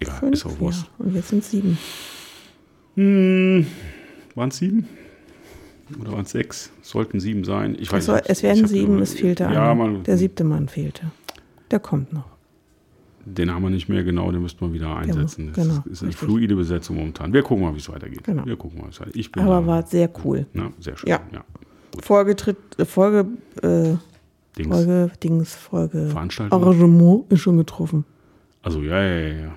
egal, 0.00 0.18
fünf, 0.20 0.32
ist 0.32 0.46
auch 0.46 0.56
was. 0.60 0.82
Ja. 0.82 0.88
Und 0.98 1.14
jetzt 1.14 1.28
sind 1.28 1.42
es 1.42 1.50
sieben. 1.50 1.78
Hm, 2.94 3.66
waren 4.34 4.48
es 4.48 4.58
sieben? 4.58 4.88
Oder 6.00 6.12
waren 6.12 6.22
es 6.22 6.30
sechs? 6.30 6.70
Sollten 6.82 7.18
sieben 7.20 7.44
sein. 7.44 7.76
Ich 7.78 7.90
weiß 7.90 8.08
es, 8.08 8.14
nicht. 8.14 8.30
es 8.30 8.42
werden 8.42 8.66
sieben, 8.66 9.00
es 9.00 9.14
fehlte 9.14 9.44
ja, 9.44 9.72
einer. 9.72 9.98
Der 10.00 10.16
siebte 10.18 10.44
Mann 10.44 10.68
fehlte. 10.68 11.10
Der 11.70 11.80
kommt 11.80 12.12
noch. 12.12 12.24
Den 13.24 13.52
haben 13.52 13.62
wir 13.62 13.70
nicht 13.70 13.88
mehr 13.88 14.02
genau, 14.02 14.32
den 14.32 14.42
müssten 14.42 14.60
wir 14.66 14.72
wieder 14.72 14.96
einsetzen. 14.96 15.52
Genau, 15.52 15.74
das 15.84 15.86
ist 15.86 16.02
eine 16.02 16.08
richtig. 16.08 16.16
fluide 16.16 16.56
Besetzung 16.56 16.96
momentan. 16.96 17.32
Wir 17.32 17.42
gucken 17.42 17.64
mal, 17.64 17.74
wie 17.74 17.78
es 17.78 17.88
weitergeht. 17.88 18.24
Genau. 18.24 18.46
Wir 18.46 18.56
gucken 18.56 18.78
mal, 18.78 18.86
wie 18.86 18.90
es 18.90 19.00
weitergeht. 19.00 19.20
Ich 19.20 19.30
bin 19.30 19.42
Aber 19.42 19.60
da, 19.60 19.66
war 19.66 19.86
sehr 19.86 20.10
cool. 20.24 20.46
Na, 20.54 20.72
sehr 20.78 20.96
schön. 20.96 21.10
Ja. 21.10 21.20
ja 21.32 21.44
Folgetritt, 22.02 22.56
äh, 22.78 22.84
Folge, 22.84 23.26
äh, 23.62 23.96
Dings. 24.56 24.76
Folge, 24.76 25.10
Dings, 25.22 25.54
Folge. 25.54 26.06
Veranstaltung. 26.08 26.62
Arrangement 26.62 27.30
ist 27.30 27.40
schon 27.40 27.58
getroffen. 27.58 28.04
Also 28.62 28.82
ja, 28.82 29.02
ja, 29.02 29.18
ja, 29.18 29.38
ja. 29.38 29.52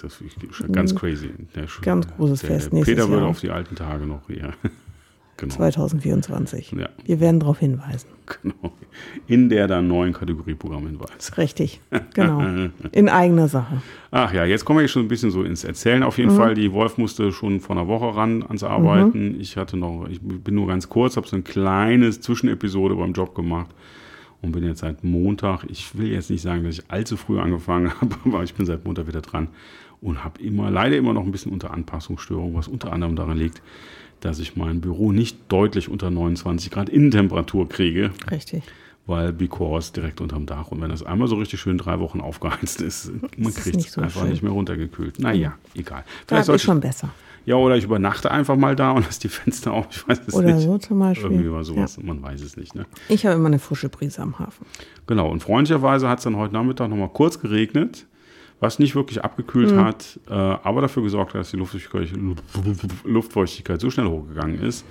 Das 0.00 0.20
ist 0.20 0.72
ganz 0.72 0.92
mhm. 0.92 0.98
crazy. 0.98 1.30
Der, 1.54 1.66
ganz 1.82 2.06
großes 2.16 2.40
der, 2.40 2.50
Fest. 2.50 2.72
Der 2.72 2.82
Peter 2.82 3.08
würde 3.08 3.26
auf 3.26 3.40
die 3.40 3.50
alten 3.50 3.76
Tage 3.76 4.06
noch 4.06 4.28
eher. 4.28 4.54
Genau. 5.40 5.54
2024. 5.54 6.72
Ja. 6.72 6.90
Wir 7.04 7.18
werden 7.18 7.40
darauf 7.40 7.58
hinweisen. 7.58 8.08
Genau. 8.42 8.72
In 9.26 9.48
der 9.48 9.66
dann 9.66 9.88
neuen 9.88 10.12
Kategorie 10.12 10.54
Programmhinweis. 10.54 11.36
Richtig, 11.38 11.80
genau. 12.12 12.68
In 12.92 13.08
eigener 13.08 13.48
Sache. 13.48 13.80
Ach 14.10 14.32
ja, 14.34 14.44
jetzt 14.44 14.64
kommen 14.66 14.80
wir 14.80 14.88
schon 14.88 15.06
ein 15.06 15.08
bisschen 15.08 15.30
so 15.30 15.42
ins 15.42 15.64
Erzählen. 15.64 16.02
Auf 16.02 16.18
jeden 16.18 16.32
mhm. 16.32 16.36
Fall, 16.36 16.54
die 16.54 16.72
Wolf 16.72 16.98
musste 16.98 17.32
schon 17.32 17.60
vor 17.60 17.76
einer 17.76 17.88
Woche 17.88 18.14
ran 18.14 18.42
ans 18.42 18.62
Arbeiten. 18.62 19.34
Mhm. 19.34 19.40
Ich 19.40 19.56
hatte 19.56 19.76
noch, 19.76 20.06
ich 20.10 20.20
bin 20.20 20.54
nur 20.54 20.66
ganz 20.66 20.88
kurz, 20.88 21.16
habe 21.16 21.26
so 21.26 21.36
ein 21.36 21.44
kleines 21.44 22.20
Zwischenepisode 22.20 22.94
beim 22.94 23.14
Job 23.14 23.34
gemacht 23.34 23.70
und 24.42 24.52
bin 24.52 24.64
jetzt 24.64 24.80
seit 24.80 25.02
Montag, 25.02 25.64
ich 25.68 25.96
will 25.96 26.12
jetzt 26.12 26.30
nicht 26.30 26.42
sagen, 26.42 26.64
dass 26.64 26.78
ich 26.78 26.84
allzu 26.88 27.16
früh 27.16 27.40
angefangen 27.40 27.90
habe, 28.00 28.14
aber 28.26 28.42
ich 28.42 28.54
bin 28.54 28.66
seit 28.66 28.84
Montag 28.84 29.06
wieder 29.06 29.22
dran 29.22 29.48
und 30.02 30.22
habe 30.22 30.40
immer, 30.42 30.70
leider 30.70 30.96
immer 30.96 31.14
noch 31.14 31.24
ein 31.24 31.32
bisschen 31.32 31.52
unter 31.52 31.72
Anpassungsstörung, 31.72 32.54
was 32.54 32.68
unter 32.68 32.92
anderem 32.92 33.16
daran 33.16 33.38
liegt, 33.38 33.62
dass 34.20 34.38
ich 34.38 34.56
mein 34.56 34.80
Büro 34.80 35.12
nicht 35.12 35.38
deutlich 35.48 35.88
unter 35.88 36.10
29 36.10 36.70
Grad 36.70 36.88
Innentemperatur 36.88 37.68
kriege. 37.68 38.10
Richtig. 38.30 38.62
Weil 39.06 39.32
Because 39.32 39.92
direkt 39.92 40.20
unterm 40.20 40.46
Dach. 40.46 40.68
Und 40.68 40.80
wenn 40.80 40.90
das 40.90 41.02
einmal 41.02 41.26
so 41.26 41.36
richtig 41.36 41.60
schön 41.60 41.78
drei 41.78 41.98
Wochen 41.98 42.20
aufgeheizt 42.20 42.80
ist, 42.80 43.10
man 43.36 43.52
kriegt 43.52 43.76
es 43.76 43.92
so 43.92 44.00
einfach 44.00 44.20
schön. 44.20 44.30
nicht 44.30 44.42
mehr 44.42 44.52
runtergekühlt. 44.52 45.18
Naja, 45.18 45.54
egal. 45.74 46.04
Vielleicht 46.26 46.48
ist 46.48 46.62
schon 46.62 46.80
besser. 46.80 47.10
Ja, 47.46 47.56
oder 47.56 47.76
ich 47.76 47.84
übernachte 47.84 48.30
einfach 48.30 48.56
mal 48.56 48.76
da 48.76 48.92
und 48.92 49.04
lasse 49.06 49.20
die 49.20 49.28
Fenster 49.28 49.72
auf. 49.72 49.86
Ich 49.90 50.08
weiß 50.08 50.20
es 50.26 50.34
oder 50.34 50.46
nicht. 50.46 50.54
Oder 50.56 50.62
so 50.62 50.78
zum 50.78 50.98
Beispiel. 50.98 51.30
Irgendwie 51.30 51.50
war 51.50 51.64
sowas, 51.64 51.96
ja. 51.96 52.02
man 52.04 52.22
weiß 52.22 52.42
es 52.42 52.56
nicht. 52.56 52.74
Ne? 52.74 52.86
Ich 53.08 53.24
habe 53.24 53.36
immer 53.36 53.48
eine 53.48 53.58
frische 53.58 53.88
Brise 53.88 54.20
am 54.22 54.38
Hafen. 54.38 54.66
Genau, 55.06 55.28
und 55.30 55.42
freundlicherweise 55.42 56.08
hat 56.08 56.18
es 56.18 56.24
dann 56.24 56.36
heute 56.36 56.54
Nachmittag 56.54 56.88
nochmal 56.90 57.08
kurz 57.08 57.40
geregnet 57.40 58.06
was 58.60 58.78
nicht 58.78 58.94
wirklich 58.94 59.24
abgekühlt 59.24 59.72
mhm. 59.72 59.84
hat, 59.84 60.20
äh, 60.28 60.32
aber 60.34 60.82
dafür 60.82 61.02
gesorgt 61.02 61.34
hat, 61.34 61.40
dass 61.40 61.50
die 61.50 61.56
Luftfeuchtigkeit, 61.56 62.12
Luftfeuchtigkeit 63.04 63.80
so 63.80 63.90
schnell 63.90 64.06
hochgegangen 64.06 64.62
ist, 64.62 64.84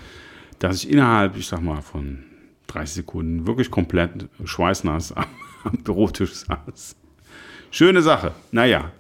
dass 0.58 0.84
ich 0.84 0.92
innerhalb, 0.92 1.38
ich 1.38 1.48
sag 1.48 1.62
mal, 1.62 1.82
von 1.82 2.24
30 2.68 2.96
Sekunden 2.96 3.48
wirklich 3.48 3.72
komplett 3.72 4.28
schweißnass 4.44 5.12
am, 5.16 5.26
am 5.64 5.78
Bürotisch 5.84 6.34
saß. 6.34 6.96
Schöne 7.72 8.02
Sache. 8.02 8.32
Naja. 8.52 8.92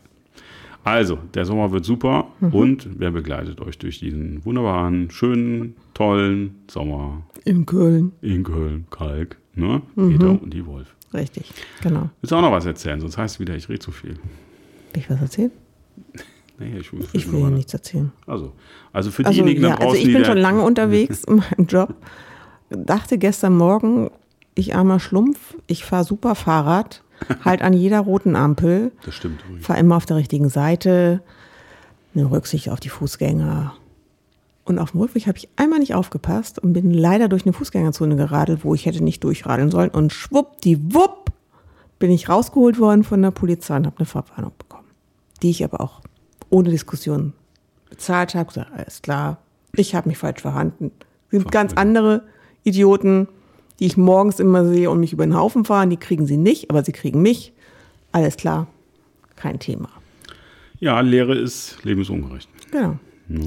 Also, 0.83 1.19
der 1.33 1.45
Sommer 1.45 1.71
wird 1.71 1.83
super 1.83 2.31
mhm. 2.39 2.53
und 2.53 2.88
wer 2.97 3.11
begleitet 3.11 3.59
euch 3.59 3.77
durch 3.77 3.99
diesen 3.99 4.43
wunderbaren, 4.45 5.11
schönen, 5.11 5.75
tollen 5.93 6.55
Sommer? 6.71 7.23
In 7.43 7.65
Köln. 7.65 8.13
In 8.21 8.43
Köln, 8.43 8.88
Kalk, 8.89 9.38
ne? 9.55 9.81
Mhm. 9.95 10.09
Peter 10.11 10.29
und 10.29 10.53
die 10.53 10.65
Wolf. 10.65 10.95
Richtig, 11.13 11.51
genau. 11.81 12.09
Willst 12.21 12.31
du 12.31 12.35
auch 12.35 12.41
noch 12.41 12.51
was 12.51 12.65
erzählen? 12.65 13.01
Sonst 13.01 13.17
heißt 13.17 13.35
es 13.35 13.39
wieder, 13.39 13.55
ich 13.55 13.67
rede 13.67 13.79
zu 13.79 13.91
viel. 13.91 14.15
Will 14.93 15.03
ich 15.03 15.10
was 15.10 15.22
erzählen? 15.22 15.51
Nee, 16.60 16.77
ich, 16.77 16.91
ich 17.13 17.31
will 17.31 17.39
ja 17.39 17.50
nichts 17.50 17.74
erzählen. 17.74 18.12
Also, 18.27 18.51
also 18.91 19.12
für 19.12 19.25
also, 19.25 19.34
diejenigen 19.34 19.63
ja, 19.63 19.69
da 19.69 19.75
draußen, 19.75 19.89
Also 19.91 20.08
ich 20.08 20.13
bin 20.13 20.25
schon 20.25 20.38
lange 20.38 20.62
unterwegs 20.65 21.24
in 21.24 21.38
meinem 21.38 21.67
Job. 21.67 21.96
Dachte 22.69 23.17
gestern 23.17 23.55
Morgen, 23.55 24.12
ich 24.55 24.75
armer 24.75 25.00
Schlumpf, 25.00 25.55
ich 25.67 25.86
fahre 25.86 26.03
super 26.03 26.36
Fahrrad, 26.36 27.03
halt 27.46 27.62
an 27.62 27.74
jeder 27.74 28.01
roten 28.01 28.36
Ampel. 28.36 28.91
Das 29.05 29.15
stimmt. 29.15 29.41
Fahre 29.60 29.79
immer 29.79 29.96
auf 29.96 30.05
der 30.05 30.17
richtigen 30.17 30.50
Seite, 30.50 31.22
eine 32.13 32.29
Rücksicht 32.29 32.69
auf 32.69 32.79
die 32.79 32.89
Fußgänger. 32.89 33.74
Und 34.65 34.77
auf 34.77 34.91
dem 34.91 35.00
Rückweg 35.00 35.25
habe 35.25 35.38
ich 35.38 35.50
einmal 35.55 35.79
nicht 35.79 35.96
aufgepasst 35.96 36.60
und 36.60 36.74
bin 36.74 36.91
leider 36.91 37.27
durch 37.27 37.43
eine 37.43 37.53
Fußgängerzone 37.53 38.15
geradelt, 38.15 38.63
wo 38.63 38.75
ich 38.75 38.86
hätte 38.86 39.03
nicht 39.03 39.24
durchradeln 39.24 39.72
sollen. 39.72 39.89
Und 39.89 40.13
schwuppdiwupp 40.13 41.31
bin 41.98 42.12
ich 42.12 42.29
rausgeholt 42.29 42.79
worden 42.79 43.03
von 43.03 43.22
der 43.22 43.31
Polizei 43.31 43.77
und 43.77 43.88
habe 43.88 43.98
eine 43.98 44.05
Verwarnung 44.05 44.51
bekommen. 44.58 44.68
Die 45.41 45.50
ich 45.50 45.63
aber 45.63 45.81
auch 45.81 46.01
ohne 46.50 46.69
Diskussion 46.69 47.34
bezahlt 47.89 48.36
habe. 48.36 48.48
Gesagt, 48.48 48.72
alles 48.74 49.01
klar, 49.01 49.38
ich 49.74 49.96
habe 49.96 50.10
mich 50.10 50.17
falsch 50.17 50.41
verhalten. 50.41 50.91
Es 51.31 51.39
gibt 51.39 51.51
ganz 51.51 51.74
andere 51.74 52.24
Idioten, 52.63 53.27
die 53.79 53.86
ich 53.86 53.98
morgens 53.98 54.39
immer 54.39 54.65
sehe 54.65 54.89
und 54.89 55.00
mich 55.00 55.13
über 55.13 55.25
den 55.25 55.36
Haufen 55.36 55.65
fahren. 55.65 55.89
Die 55.89 55.98
kriegen 55.98 56.25
sie 56.25 56.38
nicht, 56.38 56.69
aber 56.69 56.84
sie 56.84 56.91
kriegen 56.91 57.22
mich. 57.22 57.53
Alles 58.12 58.38
klar, 58.38 58.67
kein 59.36 59.60
Thema. 59.60 59.89
Ja, 60.79 61.00
Lehre 61.01 61.38
ist 61.38 61.84
lebensungerecht. 61.84 62.50
Genau, 62.72 62.98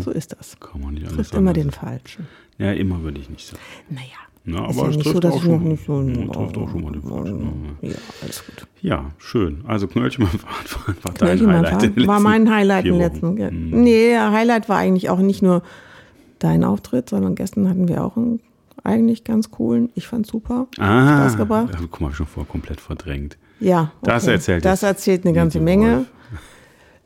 so 0.02 0.10
ist 0.10 0.32
das. 0.32 0.58
Kann 0.60 0.80
man 0.80 0.94
nicht 0.94 1.06
alles 1.06 1.16
Trifft 1.16 1.34
immer 1.34 1.52
den 1.52 1.70
Falschen. 1.70 2.28
Ja, 2.58 2.72
immer 2.72 3.02
würde 3.02 3.20
ich 3.20 3.28
nicht 3.30 3.46
sagen. 3.46 3.62
Naja. 3.88 4.31
Na, 4.44 4.58
aber 4.64 4.72
ja 4.84 4.88
es 4.88 4.98
trifft 4.98 5.22
so, 5.22 5.28
auch 5.28 5.44
noch 5.44 5.78
schon- 5.78 6.14
so 6.14 6.20
Ja, 6.20 6.26
trifft 6.32 6.58
auch 6.58 6.68
schon 6.68 6.82
mal 6.82 6.92
den 6.92 7.02
Falschen. 7.02 7.76
Ja, 7.80 7.90
alles 8.22 8.44
gut. 8.44 8.66
Ja, 8.80 9.04
schön. 9.18 9.60
Also 9.66 9.86
Knöllchen 9.86 10.24
beim 10.26 10.38
Fahrradfahren 10.40 10.96
war 11.02 11.12
dein 11.14 11.38
Knöllchen 11.38 11.46
beim 11.46 11.64
Highlight. 11.64 11.96
Den 11.96 12.06
war 12.08 12.20
mein 12.20 12.50
Highlight 12.50 12.84
im 12.86 12.98
letzten. 12.98 13.36
Ja. 13.36 13.48
Hm. 13.48 13.70
Nee, 13.82 14.08
der 14.08 14.32
Highlight 14.32 14.68
war 14.68 14.78
eigentlich 14.78 15.10
auch 15.10 15.18
nicht 15.20 15.42
nur 15.42 15.62
dein 16.40 16.64
Auftritt, 16.64 17.08
sondern 17.08 17.36
gestern 17.36 17.68
hatten 17.68 17.86
wir 17.86 18.02
auch 18.04 18.16
einen 18.16 18.40
eigentlich 18.82 19.22
ganz 19.22 19.52
coolen. 19.52 19.90
Ich 19.94 20.08
fand's 20.08 20.30
super. 20.30 20.66
Ah, 20.78 21.18
Spaß 21.28 21.36
gebracht. 21.36 21.68
ja, 21.72 21.78
guck 21.88 22.00
mal, 22.00 22.12
schon 22.12 22.26
vorher 22.26 22.50
komplett 22.50 22.80
verdrängt. 22.80 23.38
Ja. 23.60 23.92
Das 24.02 24.26
erzählt 24.26 24.64
Das 24.64 24.82
erzählt 24.82 25.24
eine 25.24 25.34
ganze 25.34 25.60
Menge. 25.60 25.98
Wolf. 25.98 26.06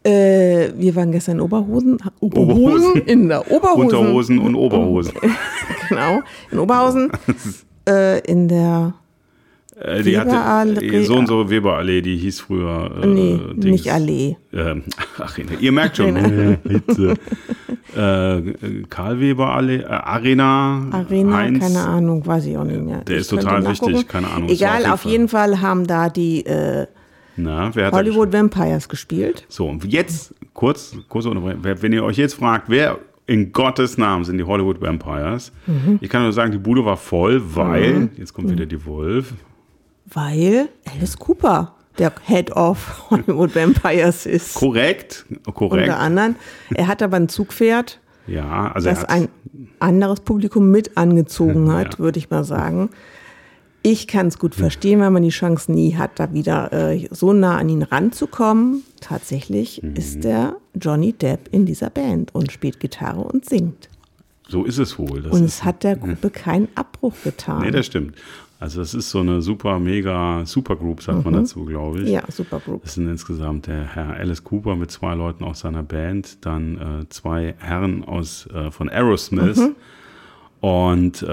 Äh, 0.07 0.73
wir 0.77 0.95
waren 0.95 1.11
gestern 1.13 1.37
in 1.37 1.41
Oberhosen. 1.41 1.99
Oberhosen. 2.21 3.03
In 3.07 3.29
der 3.29 3.51
Oberhosen. 3.51 3.85
Unterhosen 3.85 4.39
und 4.39 4.55
Oberhosen. 4.55 5.13
Genau. 5.89 6.21
In 6.51 6.59
Oberhausen. 6.59 7.11
äh, 7.89 8.19
in 8.31 8.49
der. 8.49 8.95
Äh, 9.81 10.03
die 10.03 10.19
hatte 10.19 10.31
Weberallee. 10.31 10.87
äh, 11.01 11.05
so 11.05 11.15
und 11.15 11.27
so 11.29 11.49
Weberallee, 11.51 12.01
die 12.03 12.17
hieß 12.17 12.41
früher. 12.41 12.91
Äh, 13.03 13.07
Nee, 13.07 13.41
Dings. 13.53 13.65
nicht 13.67 13.93
Allee. 13.93 14.37
Ähm, 14.53 14.83
ach, 15.19 15.39
ihr 15.61 15.71
merkt 15.73 15.99
schon. 15.99 16.17
Äh, 16.17 16.57
Hitze. 16.69 17.15
äh, 17.97 18.83
Karl 18.89 19.21
Weber 19.21 19.51
Allee, 19.55 19.77
äh, 19.81 19.85
Arena. 19.87 20.87
Arena, 20.91 21.37
Heinz. 21.37 21.61
keine 21.61 21.87
Ahnung, 21.87 22.27
weiß 22.27 22.47
ich 22.47 22.57
auch 22.57 22.65
nicht 22.65 22.81
mehr. 22.83 23.03
Der 23.05 23.17
Ich 23.17 23.21
ist 23.23 23.29
total 23.31 23.65
wichtig, 23.69 24.09
keine 24.09 24.29
Ahnung, 24.31 24.49
Egal, 24.49 24.87
auf 24.87 25.05
jeden 25.05 25.29
Fall. 25.29 25.61
haben 25.61 25.87
da 25.87 26.09
die 26.09 26.45
äh, 26.47 26.87
Na, 27.37 27.71
Hollywood 27.93 28.33
Vampires 28.33 28.89
gespielt. 28.89 29.45
So, 29.49 29.69
und 29.69 29.85
jetzt 29.85 30.35
kurz, 30.55 30.97
kurz 31.09 31.27
Wenn 31.27 31.93
ihr 31.93 32.05
euch 32.05 32.17
jetzt 32.17 32.35
fragt, 32.35 32.69
wer 32.69 32.99
in 33.27 33.53
Gottes 33.53 33.99
Namen 33.99 34.25
sind 34.25 34.39
die 34.39 34.45
Hollywood 34.45 34.81
Vampires? 34.81 35.53
Mhm. 35.67 35.99
Ich 36.01 36.09
kann 36.09 36.23
nur 36.23 36.33
sagen, 36.33 36.53
die 36.53 36.59
Bude 36.59 36.85
war 36.85 36.97
voll, 36.97 37.43
weil, 37.55 38.09
jetzt 38.17 38.33
kommt 38.33 38.51
wieder 38.51 38.67
die 38.67 38.85
Wolf. 38.87 39.35
Weil 40.07 40.69
Alice 40.95 41.19
Cooper 41.19 41.75
der 41.99 42.13
Head 42.25 42.53
of 42.53 43.07
Hollywood 43.11 43.55
Vampires 43.55 44.27
ist. 44.27 44.55
Korrekt, 44.55 45.27
korrekt. 45.55 45.89
Unter 45.89 45.99
anderem. 45.99 46.37
Er 46.75 46.87
hat 46.87 47.03
aber 47.03 47.17
ein 47.17 47.29
Zugpferd, 47.29 48.01
Ja, 48.27 48.71
also 48.73 48.89
das 48.89 49.05
ein 49.05 49.29
anderes 49.81 50.21
Publikum 50.21 50.71
mit 50.71 50.97
angezogen 50.97 51.73
hat, 51.77 51.95
Ja. 51.95 51.99
würde 51.99 52.19
ich 52.19 52.31
mal 52.31 52.45
sagen. 52.45 52.91
Ich 53.89 54.09
kann 54.09 54.27
es 54.27 54.41
gut 54.41 54.57
verstehen, 54.57 54.99
weil 54.99 55.13
man 55.13 55.23
die 55.23 55.29
Chance 55.29 55.71
nie 55.71 55.95
hat, 55.95 56.19
da 56.19 56.33
wieder 56.33 56.73
äh, 56.73 57.07
so 57.13 57.33
nah 57.33 57.57
an 57.57 57.69
ihn 57.69 57.83
ranzukommen. 57.85 58.83
Tatsächlich 59.01 59.81
Mhm. 59.81 59.95
ist 59.95 60.25
der 60.25 60.57
Johnny 60.75 61.13
Depp 61.13 61.49
in 61.53 61.67
dieser 61.67 61.91
Band 61.91 62.35
und 62.35 62.51
spielt 62.51 62.81
Gitarre 62.81 63.21
und 63.21 63.45
singt. 63.49 63.89
so 64.49 64.65
ist 64.65 64.79
es 64.79 64.99
wohl. 64.99 65.23
Das 65.23 65.33
Und 65.33 65.45
es 65.45 65.63
hat 65.65 65.85
der 65.85 65.95
Gruppe 65.97 66.31
keinen 66.31 66.67
Abbruch 66.75 67.15
getan. 67.23 67.63
nee, 67.63 67.71
das 67.71 67.87
stimmt. 67.87 68.17
Also 68.59 68.81
das 68.81 68.93
ist 68.95 69.11
so 69.11 69.21
eine 69.21 69.41
super, 69.43 69.79
mega 69.79 70.45
Supergroup, 70.47 71.03
sagt 71.03 71.25
man 71.25 71.35
dazu, 71.35 71.65
glaube 71.65 71.99
ich. 72.01 72.07
Mhm. 72.09 72.13
ja, 72.15 72.23
super 72.29 72.59
Group. 72.59 72.83
Das 72.83 72.95
sind 72.95 73.07
insgesamt 73.09 73.69
der 73.69 73.95
Herr 73.95 74.15
Alice 74.15 74.43
Cooper 74.43 74.75
mit 74.75 74.91
zwei 74.91 75.15
Leuten 75.15 75.45
aus 75.45 75.61
seiner 75.61 75.83
Band, 75.85 76.45
dann 76.45 76.77
äh, 77.03 77.09
zwei 77.09 77.55
Herren 77.59 78.03
aus 78.05 78.49
äh, 78.53 78.71
von 78.73 78.89
Aerosmith 78.89 79.61
und 80.67 81.23
äh, 81.23 81.27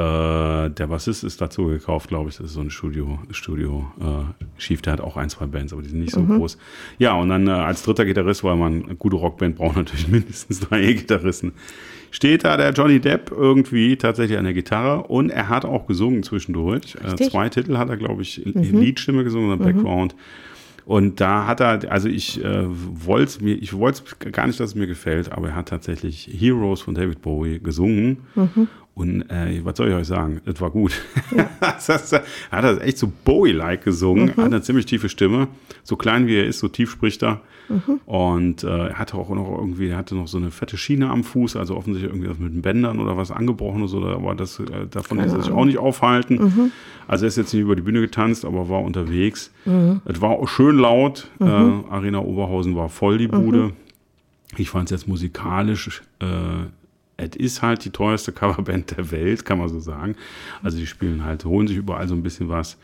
der 0.70 0.88
Bassist 0.88 1.24
ist 1.24 1.42
dazu 1.42 1.66
gekauft, 1.66 2.08
glaube 2.08 2.30
ich. 2.30 2.38
Das 2.38 2.46
ist 2.46 2.54
so 2.54 2.62
ein 2.62 2.70
Studio, 2.70 3.18
Studio 3.32 3.92
äh, 4.00 4.46
Schief. 4.62 4.84
Der 4.84 4.94
hat 4.94 5.02
auch 5.02 5.18
ein, 5.18 5.28
zwei 5.28 5.48
Bands, 5.48 5.74
aber 5.74 5.82
die 5.82 5.90
sind 5.90 6.02
nicht 6.02 6.14
so 6.14 6.22
groß. 6.22 6.60
Ja, 7.00 7.16
und 7.16 7.30
dann 7.30 7.48
äh, 7.48 7.50
als 7.50 7.82
dritter 7.82 8.06
Gitarrist, 8.06 8.44
weil 8.44 8.56
man 8.58 8.86
eine 8.86 8.96
gute 8.96 9.16
Rockband 9.16 9.56
braucht 9.56 9.78
natürlich 9.78 10.08
mindestens 10.12 10.60
drei 10.60 10.94
Gitarristen. 10.94 11.54
Steht 12.12 12.44
da 12.44 12.58
der 12.58 12.74
Johnny 12.74 13.00
Depp 13.00 13.32
irgendwie 13.32 13.96
tatsächlich 13.98 14.38
an 14.38 14.44
der 14.44 14.54
Gitarre 14.54 15.02
und 15.08 15.32
er 15.32 15.50
hat 15.50 15.66
auch 15.66 15.88
gesungen 15.88 16.22
zwischendurch. 16.22 16.96
Äh, 17.04 17.16
zwei 17.16 17.50
Titel 17.50 17.80
hat 17.80 17.90
er, 17.90 17.98
glaube 17.98 18.22
ich, 18.22 18.46
in 18.46 18.82
Liedstimme 18.82 19.24
gesungen, 19.24 19.52
oder 19.52 19.64
Background. 19.64 20.14
Und 20.86 21.22
da 21.22 21.48
hat 21.48 21.62
er, 21.62 21.92
also 21.92 22.10
ich 22.10 22.44
äh, 22.44 22.66
wollte 22.68 23.44
mir, 23.44 23.56
ich 23.56 23.74
wollte 23.74 24.04
gar 24.32 24.48
nicht, 24.48 24.60
dass 24.60 24.72
es 24.72 24.76
mir 24.76 24.86
gefällt, 24.86 25.32
aber 25.32 25.50
er 25.50 25.56
hat 25.56 25.70
tatsächlich 25.70 26.30
Heroes 26.32 26.82
von 26.82 26.94
David 26.94 27.22
Bowie 27.22 27.60
gesungen. 27.60 28.18
Und 28.96 29.24
äh, 29.32 29.60
was 29.64 29.78
soll 29.78 29.90
ich 29.90 29.96
euch 29.96 30.08
sagen? 30.08 30.42
Es 30.46 30.62
war 30.62 30.70
gut. 30.70 30.94
das, 31.60 31.88
das, 31.88 32.14
er 32.14 32.24
hat 32.52 32.64
das 32.64 32.80
echt 32.80 33.00
so 33.00 33.12
Bowie-like 33.26 33.84
gesungen, 33.84 34.30
hat 34.30 34.46
eine 34.46 34.62
ziemlich 34.62 34.86
tiefe 34.86 35.10
Stimme. 35.10 35.48
So 35.84 35.96
klein 35.96 36.28
wie 36.28 36.36
er 36.36 36.46
ist, 36.46 36.60
so 36.60 36.68
tief 36.68 36.92
spricht 36.92 37.24
er. 37.24 37.42
Und 38.06 38.64
äh, 38.64 38.90
er 38.90 39.00
hatte 39.00 39.18
auch 39.18 39.30
noch 39.30 39.58
irgendwie, 39.58 39.88
er 39.88 39.98
hatte 39.98 40.16
noch 40.16 40.28
so 40.28 40.38
eine 40.38 40.52
fette 40.52 40.78
Schiene 40.78 41.10
am 41.10 41.24
Fuß, 41.24 41.56
also 41.56 41.76
offensichtlich 41.76 42.12
irgendwie 42.12 42.30
was 42.30 42.38
mit 42.38 42.54
den 42.54 42.62
Bändern 42.62 43.00
oder 43.00 43.18
was 43.18 43.32
angebrochen 43.32 43.82
oder 43.82 43.88
so, 43.88 44.06
aber 44.06 44.36
das, 44.36 44.60
äh, 44.60 44.86
davon 44.92 45.18
lässt 45.18 45.34
er 45.34 45.42
sich 45.42 45.52
auch 45.52 45.66
nicht 45.66 45.78
aufhalten. 45.80 46.72
Also 47.08 47.26
er 47.26 47.30
ist 47.30 47.38
jetzt 47.38 47.54
nicht 47.54 47.64
über 47.64 47.76
die 47.76 47.82
Bühne 47.82 48.02
getanzt, 48.02 48.46
aber 48.46 48.70
war 48.70 48.82
unterwegs. 48.82 49.52
Es 50.06 50.22
war 50.22 50.32
auch 50.32 50.48
schön 50.48 50.78
laut. 50.78 51.30
Äh, 51.40 51.46
Arena 51.46 52.20
Oberhausen 52.20 52.76
war 52.76 52.90
voll 52.90 53.18
die 53.18 53.28
Bude. 53.28 53.72
Ich 54.58 54.70
fand 54.70 54.92
es 54.92 54.92
jetzt 54.92 55.08
musikalisch, 55.08 56.02
äh, 56.20 56.26
es 57.18 57.36
ist 57.36 57.62
halt 57.62 57.86
die 57.86 57.90
teuerste 57.92 58.32
Coverband 58.34 58.98
der 58.98 59.12
Welt, 59.12 59.46
kann 59.46 59.60
man 59.60 59.70
so 59.70 59.80
sagen. 59.80 60.16
Also 60.62 60.78
die 60.78 60.88
spielen 60.88 61.24
halt, 61.24 61.46
holen 61.46 61.68
sich 61.68 61.78
überall 61.78 62.08
so 62.08 62.16
ein 62.16 62.24
bisschen 62.24 62.50
was. 62.50 62.78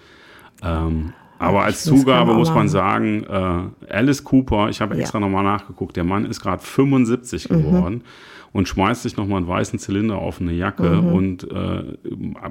Ähm, 0.62 1.14
aber 1.38 1.64
als 1.64 1.84
Zugabe 1.84 2.34
muss 2.34 2.54
man 2.54 2.68
sagen, 2.68 3.24
äh, 3.24 3.94
Alice 3.94 4.24
Cooper, 4.26 4.70
ich 4.70 4.82
habe 4.82 4.96
Ja. 4.96 5.02
extra 5.02 5.20
nochmal 5.22 5.44
nachgeguckt, 5.46 5.96
der 5.96 6.04
Mann 6.04 6.26
ist 6.26 6.42
gerade 6.42 6.62
75 6.62 7.48
geworden 7.48 8.04
und 8.52 8.68
schmeißt 8.68 9.04
sich 9.04 9.16
nochmal 9.18 9.38
einen 9.38 9.48
weißen 9.48 9.78
Zylinder 9.80 10.18
auf 10.18 10.42
eine 10.42 10.54
Jacke 10.54 11.00
und 11.02 11.44
äh, 11.52 11.84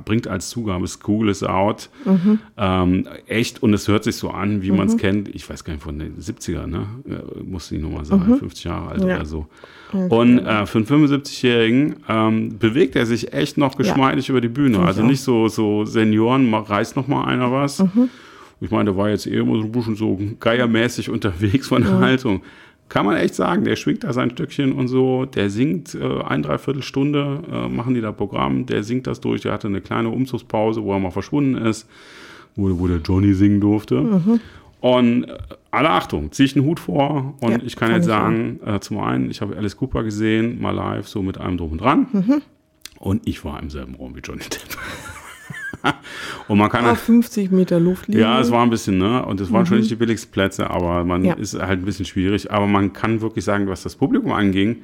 bringt 0.04 0.28
als 0.28 0.48
Zugabe 0.50 0.86
School 0.86 1.28
is 1.28 1.42
Out. 1.42 1.90
Ähm, 2.56 3.06
echt, 3.26 3.62
und 3.62 3.74
es 3.74 3.88
hört 3.88 4.04
sich 4.04 4.16
so 4.16 4.30
an, 4.30 4.62
wie 4.62 4.70
man 4.70 4.86
es 4.88 4.96
kennt. 4.96 5.28
Ich 5.34 5.48
weiß 5.48 5.64
gar 5.64 5.72
nicht, 5.72 5.82
von 5.82 5.98
den 5.98 6.16
70er, 6.18 6.66
ne? 6.66 6.86
Äh, 7.08 7.42
muss 7.42 7.68
die 7.68 7.78
Nummer 7.78 8.04
sein, 8.04 8.20
50 8.38 8.64
Jahre 8.64 8.88
alt 8.90 9.00
Ja. 9.04 9.16
oder 9.16 9.24
so. 9.24 9.46
Und 9.92 10.38
äh, 10.40 10.66
für 10.66 10.78
einen 10.78 10.86
75-Jährigen 10.86 11.96
ähm, 12.08 12.58
bewegt 12.58 12.94
er 12.94 13.06
sich 13.06 13.32
echt 13.32 13.56
noch 13.58 13.76
geschmeidig 13.76 14.28
über 14.28 14.40
die 14.40 14.48
Bühne. 14.48 14.78
Ich 14.78 14.84
Also 14.84 15.02
nicht 15.02 15.22
so, 15.22 15.48
so 15.48 15.84
Senioren, 15.84 16.52
reißt 16.52 16.94
noch 16.96 17.08
mal 17.08 17.24
einer 17.24 17.50
was. 17.50 17.82
Ich 18.60 18.70
meine, 18.70 18.86
der 18.86 18.96
war 18.96 19.08
jetzt 19.08 19.26
eher 19.26 19.40
immer 19.42 19.54
so 19.54 19.62
ein 19.62 19.72
bisschen 19.72 19.96
so 19.96 20.18
geiermäßig 20.40 21.10
unterwegs 21.10 21.68
von 21.68 21.82
der 21.82 21.98
Haltung. 21.98 22.42
Kann 22.88 23.04
man 23.04 23.16
echt 23.16 23.34
sagen, 23.34 23.64
der 23.64 23.76
schwingt 23.76 24.04
da 24.04 24.12
sein 24.12 24.30
Stückchen 24.30 24.72
und 24.72 24.88
so, 24.88 25.26
der 25.26 25.50
singt 25.50 25.94
äh, 25.94 26.22
ein, 26.22 26.42
dreiviertel 26.42 26.82
Stunde, 26.82 27.42
äh, 27.52 27.68
machen 27.68 27.94
die 27.94 28.00
da 28.00 28.12
Programm, 28.12 28.64
der 28.64 28.82
singt 28.82 29.06
das 29.06 29.20
durch, 29.20 29.42
der 29.42 29.52
hatte 29.52 29.68
eine 29.68 29.80
kleine 29.80 30.08
Umzugspause, 30.08 30.82
wo 30.82 30.92
er 30.92 30.98
mal 30.98 31.10
verschwunden 31.10 31.56
ist, 31.56 31.88
wo, 32.56 32.78
wo 32.78 32.86
der 32.86 32.98
Johnny 32.98 33.34
singen 33.34 33.60
durfte. 33.60 34.40
Und 34.80 35.24
äh, 35.24 35.36
alle 35.70 35.90
Achtung, 35.90 36.32
ziehe 36.32 36.46
ich 36.46 36.56
einen 36.56 36.64
Hut 36.64 36.80
vor 36.80 37.34
und 37.40 37.50
Ja, 37.50 37.58
ich 37.62 37.76
kann 37.76 37.88
kann 37.88 37.96
jetzt 37.96 38.06
ich 38.06 38.10
sagen, 38.10 38.60
äh, 38.64 38.80
zum 38.80 39.00
einen, 39.00 39.30
ich 39.30 39.40
habe 39.40 39.56
Alice 39.56 39.76
Cooper 39.76 40.02
gesehen, 40.02 40.60
mal 40.60 40.74
live, 40.74 41.06
so 41.08 41.22
mit 41.22 41.38
allem 41.38 41.58
drum 41.58 41.72
und 41.72 41.80
dran. 41.80 42.06
Mhm. 42.12 42.42
Und 42.98 43.26
ich 43.28 43.44
war 43.44 43.60
im 43.62 43.70
selben 43.70 43.94
Raum 43.96 44.16
wie 44.16 44.20
Johnny 44.20 44.42
Depp. 44.42 44.78
und 46.48 46.58
man 46.58 46.70
kann 46.70 46.84
Auf 46.86 46.98
50 47.00 47.50
Meter 47.50 47.78
Luftlinie. 47.80 48.22
ja, 48.22 48.40
es 48.40 48.50
war 48.50 48.62
ein 48.62 48.70
bisschen, 48.70 48.98
ne? 48.98 49.24
Und 49.24 49.40
es 49.40 49.52
waren 49.52 49.66
schon 49.66 49.78
nicht 49.78 49.90
die 49.90 49.96
billigsten 49.96 50.30
Plätze, 50.30 50.68
aber 50.70 51.04
man 51.04 51.24
Ja. 51.24 51.34
ist 51.34 51.54
halt 51.54 51.80
ein 51.80 51.84
bisschen 51.84 52.04
schwierig. 52.06 52.50
Aber 52.50 52.66
man 52.66 52.92
kann 52.92 53.20
wirklich 53.20 53.44
sagen, 53.44 53.68
was 53.68 53.82
das 53.82 53.96
Publikum 53.96 54.32
anging, 54.32 54.82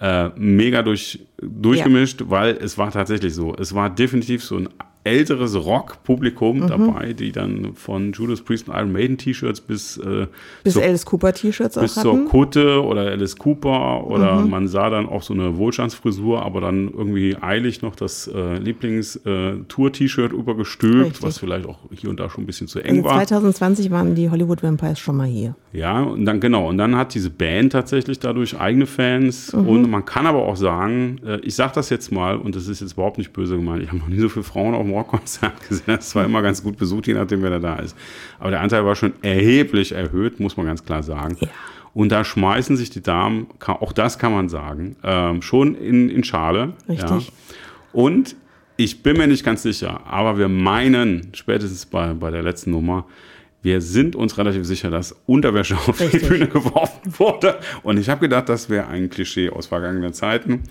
äh, 0.00 0.30
mega 0.36 0.82
durch, 0.82 1.20
durchgemischt, 1.40 2.24
weil 2.28 2.56
es 2.60 2.76
war 2.78 2.90
tatsächlich 2.90 3.34
so. 3.34 3.54
Es 3.56 3.74
war 3.74 3.88
definitiv 3.90 4.42
so 4.42 4.56
ein 4.56 4.68
älteres 5.04 5.56
Rock-Publikum 5.56 6.60
Mhm. 6.60 6.66
dabei, 6.68 7.12
die 7.12 7.32
dann 7.32 7.74
von 7.74 8.12
Judas 8.12 8.40
Priest 8.40 8.68
und 8.68 8.74
Iron 8.76 8.92
Maiden 8.92 9.18
T-Shirts 9.18 9.60
bis, 9.60 9.96
äh, 9.98 10.26
Bis 10.62 10.74
zur, 10.74 10.82
Alice 10.82 11.04
Cooper 11.06 11.32
T-Shirts 11.32 11.76
auch 11.78 11.82
bis 11.82 11.96
hatten. 11.96 12.08
Mhm. 12.08 12.12
zur 12.22 12.28
Kutte 12.28 12.82
oder 12.84 13.02
Alice 13.02 13.36
Cooper 13.36 14.06
oder 14.06 14.40
man 14.42 14.68
sah 14.68 14.90
dann 14.90 15.06
auch 15.08 15.22
so 15.22 15.34
eine 15.34 15.56
Wohlstandsfrisur, 15.56 16.42
aber 16.42 16.60
dann 16.60 16.90
irgendwie 16.92 17.36
eilig 17.40 17.82
noch 17.82 17.96
das 17.96 18.28
äh, 18.28 18.58
Lieblings-Tour-T-Shirt 18.58 20.32
übergestülpt, 20.32 21.06
Richtig. 21.06 21.22
was 21.22 21.38
vielleicht 21.38 21.66
auch 21.66 21.78
hier 21.92 22.10
und 22.10 22.20
da 22.20 22.28
schon 22.30 22.44
ein 22.44 22.46
bisschen 22.46 22.68
zu 22.68 22.80
eng 22.80 22.98
Also 22.98 23.04
war. 23.04 23.18
2020 23.26 23.90
waren 23.90 24.14
die 24.14 24.30
Hollywood 24.30 24.62
Vampires 24.62 24.98
schon 24.98 25.16
mal 25.16 25.26
hier. 25.26 25.54
Ja, 25.72 26.02
und 26.02 26.24
dann 26.26 26.40
genau, 26.40 26.68
und 26.68 26.78
dann 26.78 26.96
hat 26.96 27.14
diese 27.14 27.30
Band 27.30 27.72
tatsächlich 27.72 28.18
dadurch 28.18 28.58
eigene 28.60 28.86
Fans 28.86 29.54
und 29.54 29.90
man 29.90 30.04
kann 30.04 30.26
aber 30.26 30.40
auch 30.46 30.56
sagen, 30.56 31.18
äh, 31.26 31.38
ich 31.40 31.54
sag 31.54 31.72
das 31.72 31.88
jetzt 31.90 32.12
mal 32.12 32.36
und 32.36 32.54
das 32.54 32.68
ist 32.68 32.80
jetzt 32.80 32.92
überhaupt 32.92 33.18
nicht 33.18 33.32
böse 33.32 33.56
gemeint, 33.56 33.82
ich 33.82 33.88
habe 33.88 33.98
noch 33.98 34.08
nie 34.08 34.18
so 34.18 34.28
viele 34.28 34.42
Frauen 34.44 34.74
auf 34.74 34.82
dem 34.82 34.91
Rockkonzert 34.92 35.68
gesehen, 35.68 35.84
das 35.86 36.14
war 36.14 36.24
immer 36.24 36.42
ganz 36.42 36.62
gut 36.62 36.76
besucht, 36.76 37.06
je 37.06 37.14
nachdem 37.14 37.42
wer 37.42 37.50
da 37.50 37.58
da 37.58 37.76
ist. 37.76 37.96
Aber 38.38 38.50
der 38.50 38.60
Anteil 38.60 38.84
war 38.84 38.94
schon 38.94 39.12
erheblich 39.22 39.92
erhöht, 39.92 40.40
muss 40.40 40.56
man 40.56 40.66
ganz 40.66 40.84
klar 40.84 41.02
sagen. 41.02 41.36
Ja. 41.40 41.48
Und 41.94 42.10
da 42.10 42.24
schmeißen 42.24 42.76
sich 42.76 42.90
die 42.90 43.02
Damen, 43.02 43.48
auch 43.66 43.92
das 43.92 44.18
kann 44.18 44.32
man 44.32 44.48
sagen, 44.48 44.96
ähm, 45.02 45.42
schon 45.42 45.74
in, 45.74 46.08
in 46.08 46.24
Schale. 46.24 46.72
Richtig. 46.88 47.26
Ja. 47.26 47.32
Und 47.92 48.36
ich 48.76 49.02
bin 49.02 49.18
mir 49.18 49.26
nicht 49.26 49.44
ganz 49.44 49.62
sicher, 49.62 50.06
aber 50.06 50.38
wir 50.38 50.48
meinen, 50.48 51.28
spätestens 51.34 51.84
bei, 51.84 52.14
bei 52.14 52.30
der 52.30 52.42
letzten 52.42 52.70
Nummer, 52.70 53.06
wir 53.62 53.80
sind 53.80 54.16
uns 54.16 54.38
relativ 54.38 54.64
sicher, 54.64 54.90
dass 54.90 55.14
Unterwäsche 55.26 55.76
auf 55.76 56.00
Richtig. 56.00 56.22
die 56.22 56.28
Bühne 56.28 56.48
geworfen 56.48 57.12
wurde. 57.18 57.58
Und 57.82 57.98
ich 57.98 58.08
habe 58.08 58.20
gedacht, 58.20 58.48
das 58.48 58.68
wäre 58.68 58.88
ein 58.88 59.08
Klischee 59.08 59.50
aus 59.50 59.66
vergangenen 59.66 60.12
Zeiten. 60.12 60.64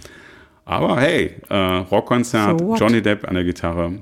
Aber 0.66 1.00
hey, 1.00 1.36
äh, 1.50 1.56
Rockkonzert, 1.56 2.60
So? 2.60 2.76
Johnny 2.76 3.02
Depp 3.02 3.28
an 3.28 3.36
der 3.36 3.44
Gitarre. 3.44 3.94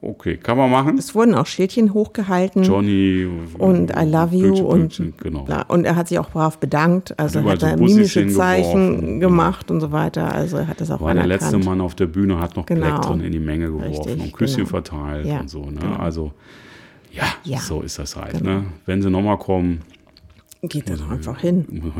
Okay, 0.00 0.38
kann 0.38 0.56
man 0.56 0.70
machen. 0.70 0.96
Es 0.96 1.14
wurden 1.14 1.34
auch 1.34 1.44
Schildchen 1.44 1.92
hochgehalten. 1.92 2.62
Johnny 2.62 3.28
und 3.58 3.90
I 3.90 4.04
love 4.06 4.34
you 4.34 4.42
Bildchen, 4.44 4.64
und, 4.66 4.78
Bildchen, 4.80 5.14
genau. 5.22 5.46
und 5.68 5.84
er 5.84 5.96
hat 5.96 6.08
sich 6.08 6.18
auch 6.18 6.30
brav 6.30 6.56
bedankt. 6.58 7.18
Also 7.18 7.40
überall 7.40 7.54
hat 7.56 7.60
so 7.60 7.66
er 7.66 7.76
mimische 7.76 8.26
Zeichen 8.28 9.20
genau. 9.20 9.28
gemacht 9.28 9.70
und 9.70 9.80
so 9.82 9.92
weiter. 9.92 10.32
Also 10.34 10.56
er 10.56 10.66
hat 10.68 10.80
das 10.80 10.90
auch 10.90 11.02
War 11.02 11.12
der 11.12 11.24
anerkannt. 11.24 11.52
letzte 11.52 11.68
Mann 11.68 11.82
auf 11.82 11.94
der 11.94 12.06
Bühne, 12.06 12.38
hat 12.38 12.56
noch 12.56 12.64
Genau. 12.64 12.86
Plektren 12.86 13.20
in 13.20 13.32
die 13.32 13.38
Menge 13.38 13.66
geworfen 13.66 13.88
Richtig, 13.88 14.20
und 14.22 14.32
Küsschen 14.32 14.56
genau. 14.64 14.68
verteilt 14.70 15.26
Ja, 15.26 15.40
und 15.40 15.50
so. 15.50 15.62
Ne? 15.66 15.78
genau. 15.80 15.96
Also, 15.96 16.32
ja, 17.12 17.24
Ja, 17.44 17.58
so 17.58 17.82
ist 17.82 17.98
das 17.98 18.16
halt. 18.16 18.38
genau. 18.38 18.50
Ne? 18.60 18.64
Wenn 18.86 19.02
sie 19.02 19.10
nochmal 19.10 19.36
kommen, 19.38 19.80
Geht 20.62 20.88
dann 20.88 21.00
einfach 21.10 21.38
hin. 21.40 21.66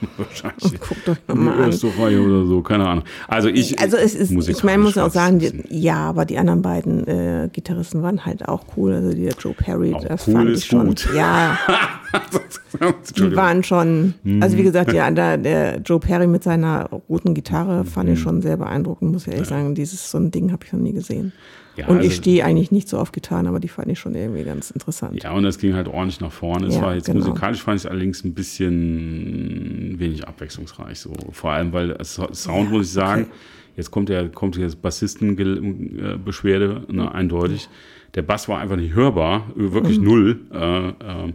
wahrscheinlich 0.16 0.80
Guckt 0.80 1.08
euch 1.08 1.18
nochmal 1.28 1.54
an. 1.54 1.70
erste 1.70 1.88
Reihe 1.98 2.20
oder 2.22 2.46
so, 2.46 2.62
keine 2.62 2.86
Ahnung. 2.88 3.04
Also 3.28 3.48
ich, 3.48 3.78
Also 3.78 3.96
es 3.96 4.14
ist, 4.14 4.30
ich 4.48 4.64
meine, 4.64 4.82
muss 4.82 4.96
auch 4.98 5.10
sagen, 5.10 5.38
die, 5.38 5.52
ja, 5.68 5.96
aber 5.96 6.24
die 6.24 6.38
anderen 6.38 6.62
beiden 6.62 7.06
äh, 7.06 7.48
Gitarristen 7.52 8.02
waren 8.02 8.24
halt 8.24 8.48
auch 8.48 8.64
cool. 8.76 8.94
Also 8.94 9.12
der 9.14 9.32
Joe 9.38 9.52
Perry, 9.54 9.94
Auch 9.94 10.04
das 10.04 10.26
cool 10.26 10.34
fand 10.34 10.50
ist 10.50 10.58
ich 10.64 10.66
schon. 10.66 10.86
gut. 10.86 11.08
Ja, 11.14 11.58
die 13.16 13.36
waren 13.36 13.62
schon, 13.62 14.14
also 14.40 14.56
Mhm. 14.56 14.58
wie 14.58 14.62
gesagt, 14.64 14.92
ja, 14.92 15.10
der, 15.10 15.38
der 15.38 15.78
Joe 15.80 16.00
Perry 16.00 16.26
mit 16.26 16.42
seiner 16.42 16.88
roten 17.08 17.34
Gitarre 17.34 17.84
fand 17.84 18.08
Mhm. 18.08 18.14
ich 18.14 18.20
schon 18.20 18.42
sehr 18.42 18.56
beeindruckend, 18.56 19.12
muss 19.12 19.26
ich 19.26 19.32
ehrlich 19.32 19.48
sagen. 19.48 19.74
Dieses 19.74 20.10
so 20.10 20.18
ein 20.18 20.30
Ding 20.30 20.50
habe 20.52 20.64
ich 20.64 20.72
noch 20.72 20.80
nie 20.80 20.92
gesehen. 20.92 21.32
Ja, 21.76 21.86
Und 21.86 21.98
also- 21.98 22.08
ich 22.08 22.16
stehe 22.16 22.44
eigentlich 22.44 22.72
nicht 22.72 22.88
so 22.88 22.98
auf 22.98 23.12
Gitarren, 23.12 23.46
aber 23.46 23.60
die 23.60 23.68
fand 23.68 23.88
ich 23.88 23.98
schon 24.00 24.14
irgendwie 24.14 24.42
ganz 24.44 24.70
interessant. 24.70 25.22
Ja, 25.22 25.32
und 25.32 25.44
es 25.44 25.58
ging 25.58 25.74
halt 25.74 25.88
ordentlich 25.88 26.20
nach 26.20 26.32
vorne. 26.32 26.66
Es 26.66 26.74
Ja, 26.74 26.82
war 26.82 26.94
jetzt 26.94 27.06
genau. 27.06 27.20
musikalisch 27.26 27.62
fand 27.62 27.76
ich 27.78 27.84
es 27.84 27.90
allerdings 27.90 28.24
ein 28.24 28.34
bisschen 28.34 29.94
wenig 29.98 30.26
abwechslungsreich. 30.26 30.98
So. 30.98 31.12
Vor 31.32 31.52
allem, 31.52 31.72
weil 31.72 31.96
Sound, 32.04 32.44
Ja, 32.46 32.52
muss 32.64 32.86
ich 32.86 32.92
sagen, 32.92 33.22
okay. 33.22 33.30
jetzt 33.76 33.90
kommt 33.92 34.08
der, 34.08 34.28
kommt 34.30 34.56
jetzt 34.56 34.82
Bassistenbeschwerde, 34.82 36.82
ne, 36.88 37.12
eindeutig. 37.14 37.68
Der 38.14 38.22
Bass 38.22 38.48
war 38.48 38.58
einfach 38.58 38.76
nicht 38.76 38.94
hörbar, 38.94 39.46
wirklich 39.54 39.98
Mhm. 39.98 40.04
null. 40.04 40.40
Äh, 40.52 40.88
ähm, 40.88 41.34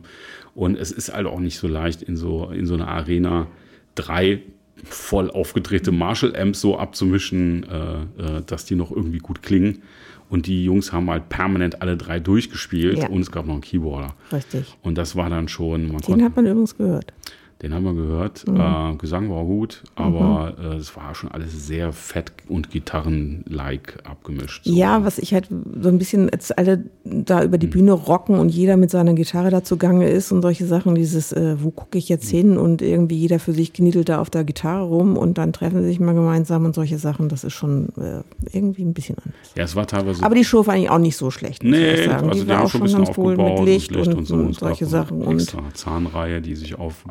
und 0.55 0.77
es 0.77 0.91
ist 0.91 1.13
halt 1.13 1.27
auch 1.27 1.39
nicht 1.39 1.57
so 1.59 1.67
leicht, 1.67 2.01
in 2.01 2.17
so, 2.17 2.49
in 2.49 2.65
so 2.65 2.73
einer 2.73 2.87
Arena 2.87 3.47
drei 3.93 4.41
voll 4.83 5.29
aufgedrehte 5.31 5.91
Marshall-Amps 5.91 6.61
so 6.61 6.77
abzumischen, 6.77 7.63
äh, 7.69 8.37
äh, 8.37 8.41
dass 8.45 8.65
die 8.65 8.75
noch 8.75 8.91
irgendwie 8.91 9.19
gut 9.19 9.41
klingen. 9.43 9.83
Und 10.29 10.47
die 10.47 10.65
Jungs 10.65 10.91
haben 10.91 11.09
halt 11.09 11.29
permanent 11.29 11.81
alle 11.81 11.97
drei 11.97 12.19
durchgespielt 12.19 12.97
Ja. 12.97 13.09
und 13.09 13.21
es 13.21 13.31
gab 13.31 13.45
noch 13.45 13.53
einen 13.53 13.61
Keyboarder. 13.61 14.15
Richtig. 14.31 14.75
Und 14.81 14.97
das 14.97 15.15
war 15.15 15.29
dann 15.29 15.47
schon, 15.47 15.87
man 15.89 15.97
Den 15.97 16.01
konnte, 16.01 16.25
hat 16.25 16.35
man 16.35 16.45
übrigens 16.47 16.75
gehört. 16.75 17.13
Den 17.61 17.73
haben 17.73 17.85
wir 17.85 17.93
gehört. 17.93 18.45
Mhm. 18.47 18.59
Äh, 18.59 18.95
Gesang 18.97 19.29
war 19.29 19.45
gut, 19.45 19.83
aber 19.95 20.55
äh, 20.59 20.75
es 20.75 20.95
war 20.95 21.15
schon 21.15 21.31
alles 21.31 21.67
sehr 21.67 21.93
fett 21.93 22.33
und 22.49 22.69
Gitarren-like 22.69 23.99
abgemischt. 24.03 24.65
So. 24.65 24.73
Ja, 24.73 25.05
was 25.05 25.17
ich 25.19 25.33
halt 25.33 25.47
so 25.49 25.89
ein 25.89 25.97
bisschen, 25.97 26.29
als 26.29 26.51
alle 26.51 26.83
da 27.03 27.43
über 27.43 27.57
die 27.57 27.67
Bühne 27.67 27.93
rocken 27.93 28.37
und 28.39 28.49
jeder 28.49 28.75
mit 28.77 28.91
seiner 28.91 29.13
Gitarre 29.13 29.51
dazu 29.51 29.77
gange 29.77 30.09
ist 30.09 30.31
und 30.31 30.41
solche 30.41 30.65
Sachen, 30.65 30.95
dieses, 30.95 31.31
äh, 31.31 31.55
wo 31.61 31.71
gucke 31.71 31.97
ich 31.97 32.09
jetzt 32.09 32.31
Hm. 32.31 32.37
hin 32.37 32.57
und 32.57 32.81
irgendwie 32.81 33.15
jeder 33.15 33.39
für 33.39 33.53
sich 33.53 33.71
kniedelt 33.71 34.09
da 34.09 34.19
auf 34.19 34.29
der 34.29 34.43
Gitarre 34.43 34.83
rum 34.83 35.17
und 35.17 35.37
dann 35.37 35.53
treffen 35.53 35.81
sie 35.81 35.87
sich 35.87 35.99
mal 35.99 36.13
gemeinsam 36.13 36.65
und 36.65 36.75
solche 36.75 36.97
Sachen, 36.97 37.29
das 37.29 37.43
ist 37.43 37.53
schon 37.53 37.89
äh, 37.97 38.21
irgendwie 38.51 38.83
ein 38.83 38.93
bisschen 38.93 39.17
anders. 39.17 39.53
Ja, 39.55 39.63
es 39.63 39.75
war 39.75 39.87
teilweise. 39.87 40.23
Aber 40.23 40.35
die 40.35 40.43
Show 40.43 40.67
war 40.67 40.73
eigentlich 40.73 40.89
auch 40.89 40.99
nicht 40.99 41.15
so 41.15 41.31
schlecht, 41.31 41.63
muss 41.63 41.71
nee, 41.71 41.93
ich 41.93 42.05
sagen. 42.05 42.27
also 42.27 42.31
die 42.31 42.45
die, 42.45 42.47
war 42.47 42.63
auch 42.63 42.69
schon 42.69 42.81
ein 42.83 42.89
schon 42.89 43.01
bisschen 43.01 43.15
ganz 43.15 43.17
cool 43.17 43.37
mit 43.37 43.65
Licht, 43.65 43.95
und, 43.95 44.13
und, 44.13 44.25
so. 44.25 44.35
und 44.35 44.51
gab 44.51 44.59
solche 44.59 44.85
Sachen. 44.85 45.21
Und, 45.21 45.35
Extra 45.35 45.63
Zahnreihe, 45.73 46.41
die 46.41 46.55
sich 46.55 46.77
aufge 46.77 47.09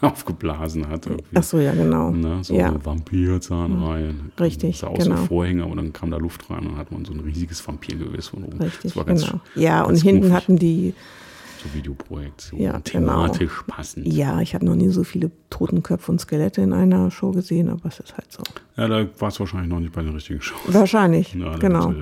aufgeblasen 0.08 0.88
hat. 0.88 1.06
Irgendwie. 1.06 1.24
ach 1.34 1.42
so, 1.42 1.58
ja, 1.58 1.72
genau. 1.72 2.10
Ne, 2.10 2.42
so 2.42 2.54
ja. 2.54 2.68
eine 2.68 2.84
Vampir-Zahnreihe. 2.84 4.14
Richtig, 4.38 4.72
Das 4.72 4.80
sah 4.80 4.86
aus 4.88 5.04
genau. 5.04 5.22
wie 5.22 5.26
Vorhänger 5.26 5.66
und 5.66 5.76
dann 5.76 5.92
kam 5.92 6.10
da 6.10 6.16
Luft 6.16 6.48
rein 6.50 6.60
und 6.60 6.68
dann 6.70 6.76
hat 6.78 6.90
man 6.92 7.04
so 7.04 7.12
ein 7.12 7.20
riesiges 7.20 7.66
Vampirgewiss 7.66 8.28
von 8.28 8.44
oben. 8.44 8.58
Richtig, 8.60 8.94
genau. 8.94 9.40
Ja, 9.54 9.82
und 9.82 9.96
hinten 9.96 10.22
goofig. 10.22 10.34
hatten 10.34 10.56
die, 10.58 10.94
so 11.62 11.74
Videoprojektion, 11.74 12.60
Ja, 12.60 12.72
genau. 12.72 12.82
thematisch 13.26 13.62
passend. 13.66 14.06
ja, 14.06 14.40
ich 14.40 14.54
habe 14.54 14.64
noch 14.64 14.74
nie 14.76 14.88
so 14.88 15.04
viele 15.04 15.30
Totenköpfe 15.50 16.10
und 16.10 16.18
Skelette 16.18 16.62
in 16.62 16.72
einer 16.72 17.10
Show 17.10 17.32
gesehen, 17.32 17.68
aber 17.68 17.86
es 17.86 18.00
ist 18.00 18.16
halt 18.16 18.32
so. 18.32 18.42
Ja, 18.76 18.88
da 18.88 19.06
war 19.18 19.28
es 19.28 19.38
wahrscheinlich 19.40 19.68
noch 19.68 19.80
nicht 19.80 19.92
bei 19.92 20.02
den 20.02 20.14
richtigen 20.14 20.40
Shows. 20.40 20.58
Wahrscheinlich, 20.68 21.34
Ja, 21.34 21.56
genau. 21.58 21.92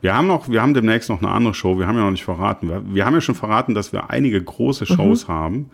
wir 0.00 0.14
haben 0.14 0.28
noch, 0.28 0.48
wir 0.48 0.62
haben 0.62 0.74
demnächst 0.74 1.08
noch 1.10 1.20
eine 1.20 1.30
andere 1.32 1.54
Show. 1.54 1.76
Wir 1.76 1.88
haben 1.88 1.96
ja 1.96 2.04
noch 2.04 2.12
nicht 2.12 2.22
verraten. 2.24 2.68
Wir, 2.68 2.82
wir 2.94 3.04
haben 3.04 3.14
ja 3.14 3.20
schon 3.20 3.34
verraten, 3.34 3.74
dass 3.74 3.92
wir 3.92 4.10
einige 4.10 4.40
große 4.40 4.86
Shows 4.86 5.26
Mhm. 5.26 5.32
haben. 5.32 5.70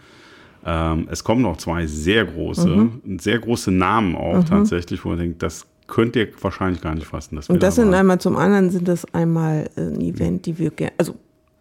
Ähm, 0.64 1.08
es 1.10 1.22
kommen 1.24 1.42
noch 1.42 1.56
zwei 1.58 1.86
sehr 1.86 2.24
große, 2.24 2.68
Mhm. 2.68 3.18
sehr 3.18 3.38
große 3.38 3.70
Namen 3.70 4.16
auch 4.16 4.42
tatsächlich, 4.44 5.04
wo 5.04 5.10
man 5.10 5.18
denkt, 5.18 5.42
das 5.42 5.66
könnt 5.86 6.16
ihr 6.16 6.28
wahrscheinlich 6.40 6.80
gar 6.80 6.94
nicht 6.94 7.06
fassen. 7.06 7.36
Und 7.36 7.62
das 7.62 7.74
da 7.76 7.82
sind 7.82 7.86
waren. 7.90 8.00
einmal 8.00 8.18
zum 8.20 8.36
anderen 8.36 8.70
sind 8.70 8.88
das 8.88 9.04
einmal 9.14 9.68
äh, 9.76 9.80
ein 9.82 10.00
Event, 10.00 10.46
die 10.46 10.58
wir 10.58 10.72
also 10.96 11.14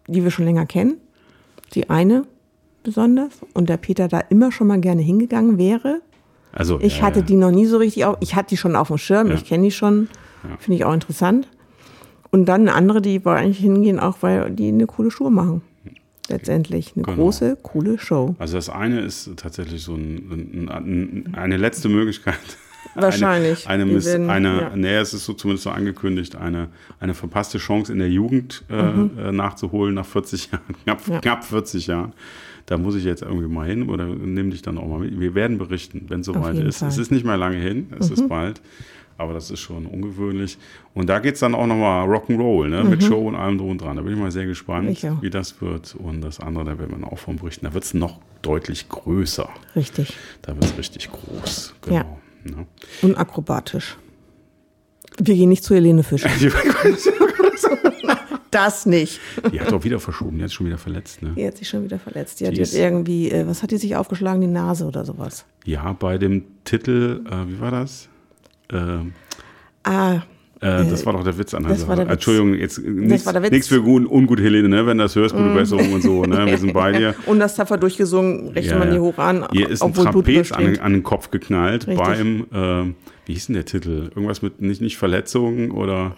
die 0.08 0.22
wir 0.24 0.30
schon 0.30 0.44
länger 0.46 0.64
kennen. 0.66 0.96
Die 1.74 1.90
eine 1.90 2.24
besonders 2.82 3.32
und 3.54 3.68
der 3.68 3.76
Peter 3.78 4.08
da 4.08 4.20
immer 4.20 4.52
schon 4.52 4.66
mal 4.66 4.80
gerne 4.80 5.02
hingegangen 5.02 5.58
wäre. 5.58 6.00
also, 6.52 6.78
Ich 6.80 6.98
ja, 6.98 7.04
hatte 7.04 7.20
ja. 7.20 7.24
die 7.26 7.36
noch 7.36 7.50
nie 7.50 7.66
so 7.66 7.78
richtig 7.78 8.04
auf. 8.04 8.16
Ich 8.20 8.34
hatte 8.34 8.50
die 8.50 8.56
schon 8.56 8.76
auf 8.76 8.88
dem 8.88 8.98
Schirm. 8.98 9.28
Ja. 9.28 9.34
Ich 9.34 9.44
kenne 9.44 9.64
die 9.64 9.70
schon. 9.70 10.08
Finde 10.58 10.76
ich 10.76 10.84
auch 10.84 10.92
interessant. 10.92 11.48
Und 12.30 12.46
dann 12.46 12.62
eine 12.62 12.74
andere, 12.74 13.00
die 13.00 13.24
wir 13.24 13.32
eigentlich 13.32 13.58
hingehen, 13.58 13.98
auch 13.98 14.18
weil 14.20 14.50
die 14.50 14.68
eine 14.68 14.86
coole 14.86 15.10
Show 15.10 15.30
machen. 15.30 15.62
Letztendlich 16.28 16.92
eine 16.96 17.04
Genau. 17.04 17.16
große, 17.16 17.58
coole 17.62 17.98
Show. 17.98 18.34
Also 18.38 18.56
das 18.56 18.70
eine 18.70 19.00
ist 19.00 19.30
tatsächlich 19.36 19.82
so 19.82 19.94
ein, 19.94 20.68
ein, 20.68 20.68
ein, 20.68 21.34
eine 21.34 21.56
letzte 21.58 21.88
Möglichkeit. 21.88 22.38
Wahrscheinlich. 22.94 23.66
Eine, 23.68 23.82
eine, 23.84 23.92
Miss, 23.92 24.06
werden- 24.06 24.30
eine 24.30 24.60
ja. 24.60 24.76
nee, 24.76 24.94
es 24.96 25.12
ist 25.14 25.24
so 25.24 25.32
zumindest 25.32 25.64
so 25.64 25.70
angekündigt, 25.70 26.36
eine, 26.36 26.68
eine 27.00 27.14
verpasste 27.14 27.58
Chance 27.58 27.92
in 27.92 27.98
der 27.98 28.08
Jugend 28.10 28.64
äh, 28.70 28.74
äh, 29.28 29.32
nachzuholen 29.32 29.94
nach 29.94 30.06
40 30.06 30.50
Jahren, 30.52 30.62
knapp, 30.84 31.06
Mhm. 31.06 31.12
Ja. 31.14 31.20
knapp 31.20 31.44
40 31.44 31.86
Jahren. 31.88 32.12
Da 32.66 32.78
muss 32.78 32.94
ich 32.94 33.04
jetzt 33.04 33.20
irgendwie 33.22 33.48
mal 33.48 33.66
hin 33.66 33.90
oder 33.90 34.06
nimm 34.06 34.50
dich 34.50 34.62
dann 34.62 34.78
auch 34.78 34.86
mal 34.88 35.00
mit. 35.00 35.18
Wir 35.20 35.34
werden 35.34 35.58
berichten, 35.58 36.06
wenn 36.08 36.20
es 36.20 36.26
soweit 36.26 36.56
ist. 36.56 36.78
Fall. 36.78 36.88
Mhm. 36.88 36.92
Es 36.92 36.98
ist 36.98 37.10
nicht 37.10 37.26
mehr 37.26 37.36
lange 37.36 37.56
hin, 37.58 37.88
es 37.98 38.10
ist 38.10 38.26
bald. 38.28 38.62
Aber 39.16 39.32
das 39.32 39.50
ist 39.50 39.60
schon 39.60 39.86
ungewöhnlich. 39.86 40.58
Und 40.92 41.08
da 41.08 41.20
geht 41.20 41.34
es 41.34 41.40
dann 41.40 41.54
auch 41.54 41.66
nochmal 41.66 42.06
Rock'n'Roll, 42.08 42.68
ne? 42.68 42.82
mit 42.84 43.02
Show 43.04 43.28
und 43.28 43.36
allem 43.36 43.58
drum 43.58 43.70
und 43.70 43.80
dran. 43.80 43.96
Da 43.96 44.02
bin 44.02 44.12
ich 44.14 44.18
mal 44.18 44.30
sehr 44.32 44.46
gespannt, 44.46 45.02
Mhm. 45.02 45.08
Auch. 45.10 45.22
wie 45.22 45.30
das 45.30 45.60
wird. 45.60 45.94
Und 45.94 46.20
das 46.20 46.40
andere, 46.40 46.64
da 46.64 46.78
werden 46.78 46.98
wir 47.00 47.12
auch 47.12 47.18
von 47.18 47.36
berichten. 47.36 47.64
Da 47.66 47.74
wird 47.74 47.84
es 47.84 47.94
noch 47.94 48.18
deutlich 48.42 48.88
größer. 48.88 49.48
Richtig. 49.76 50.14
Da 50.42 50.54
wird 50.54 50.64
es 50.64 50.76
richtig 50.78 51.10
groß. 51.12 51.74
Genau. 51.82 51.96
Ja. 51.96 52.04
Ne? 52.56 52.66
Und 53.02 53.16
akrobatisch. 53.16 53.96
Wir 55.18 55.34
gehen 55.36 55.48
nicht 55.48 55.62
zu 55.62 55.74
Helene 55.74 56.02
Fischer. 56.02 56.28
Das 58.50 58.86
nicht. 58.86 59.20
Die 59.52 59.60
hat 59.60 59.72
doch 59.72 59.82
wieder 59.82 59.98
verschoben, 59.98 60.36
die 60.38 60.44
hat 60.44 60.50
sich 60.50 60.56
schon 60.56 60.66
wieder 60.66 60.78
verletzt. 60.78 61.22
Ne? 61.22 61.32
Die 61.36 61.44
hat 61.44 61.56
sich 61.56 61.68
schon 61.68 61.82
wieder 61.82 61.98
verletzt. 61.98 62.38
Die, 62.38 62.46
hat 62.46 62.52
Die 62.52 62.58
jetzt 62.58 62.72
ist- 62.72 62.78
irgendwie, 62.78 63.28
äh, 63.32 63.44
was 63.48 63.64
hat 63.64 63.72
die 63.72 63.78
sich 63.78 63.96
aufgeschlagen? 63.96 64.40
Die 64.40 64.46
Nase 64.46 64.86
oder 64.86 65.04
sowas. 65.04 65.44
Ja, 65.64 65.92
bei 65.92 66.18
dem 66.18 66.44
Titel, 66.64 67.24
äh, 67.28 67.48
wie 67.50 67.58
war 67.60 67.72
das? 67.72 68.08
Ähm, 68.72 69.12
Ah, 69.86 70.22
äh, 70.60 70.84
das 70.88 71.04
war 71.04 71.12
doch 71.12 71.24
der 71.24 71.36
Witz 71.36 71.52
an 71.52 71.64
der 71.64 71.74
Sache. 71.76 72.00
Entschuldigung, 72.08 72.54
jetzt 72.54 72.78
nichts, 72.78 73.26
war 73.26 73.34
der 73.34 73.42
Witz. 73.42 73.50
nichts 73.50 73.68
für 73.68 73.82
gut, 73.82 74.06
ungut, 74.10 74.40
Helene, 74.40 74.66
ne? 74.68 74.86
wenn 74.86 74.96
das 74.96 75.14
hörst, 75.14 75.34
gute 75.36 75.52
Besserung 75.52 75.92
und 75.92 76.02
so. 76.02 76.22
Ne? 76.24 76.46
Wir 76.46 76.56
sind 76.56 76.72
bei 76.72 76.92
dir. 76.92 77.14
und 77.26 77.38
das 77.38 77.54
tapfer 77.56 77.76
durchgesungen, 77.76 78.48
rechnet 78.48 78.72
Ja, 78.72 78.78
man 78.78 78.90
die 78.90 78.98
hoch 78.98 79.18
an, 79.18 79.46
Hier 79.52 79.68
ist 79.68 79.82
ein 79.82 79.92
Trapez 79.92 80.52
an, 80.52 80.78
an 80.78 80.92
den 80.94 81.02
Kopf 81.02 81.30
geknallt 81.30 81.86
Richtig. 81.86 81.98
beim, 82.02 82.46
ähm, 82.54 82.94
wie 83.26 83.34
hieß 83.34 83.46
denn 83.48 83.56
der 83.56 83.66
Titel? 83.66 84.10
Irgendwas 84.14 84.40
mit 84.40 84.62
nicht, 84.62 84.80
nicht 84.80 84.96
Verletzungen 84.96 85.70
oder. 85.70 86.14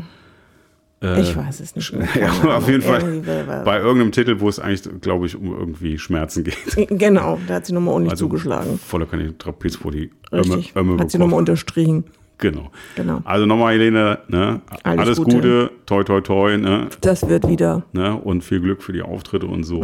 Äh, 1.02 1.20
Ich 1.22 1.36
weiß 1.36 1.58
es 1.58 1.74
nicht. 1.74 1.92
ja, 2.14 2.56
auf 2.56 2.68
jeden. 2.68 2.82
Fall 2.82 3.62
bei 3.64 3.78
irgendeinem 3.80 4.12
Titel, 4.12 4.36
wo 4.38 4.48
es 4.48 4.60
eigentlich, 4.60 5.00
glaube 5.00 5.26
ich, 5.26 5.34
um 5.36 5.58
irgendwie 5.58 5.98
Schmerzen 5.98 6.44
geht. 6.44 6.56
Genau, 6.90 7.40
da 7.48 7.54
hat 7.54 7.66
sie 7.66 7.72
nochmal 7.72 7.94
ordentlich 7.94 8.12
Also 8.12 8.26
zugeschlagen. 8.26 8.78
voller 8.78 9.06
Kanne 9.06 9.36
Trapez 9.36 9.74
vor 9.74 9.90
die 9.90 10.10
Ömme, 10.32 10.42
Richtig. 10.56 10.76
Ömme 10.76 10.98
hat 11.00 11.10
sie 11.10 11.18
nochmal 11.18 11.40
unterstrichen. 11.40 12.04
Genau. 12.38 12.70
Genau. 12.96 13.22
Also 13.24 13.46
nochmal, 13.46 13.72
Helene, 13.74 14.18
ne? 14.28 14.60
alles, 14.82 15.00
Alles 15.00 15.18
Gute. 15.18 15.36
Gute. 15.36 15.70
toi 15.86 16.04
toi 16.04 16.20
toi, 16.20 16.56
ne? 16.58 16.88
Das 17.00 17.26
wird 17.28 17.48
wieder. 17.48 17.82
ne? 17.94 18.14
Und 18.14 18.44
viel 18.44 18.60
Glück 18.60 18.82
für 18.82 18.92
die 18.92 19.00
Auftritte 19.00 19.46
und 19.46 19.64
so. 19.64 19.82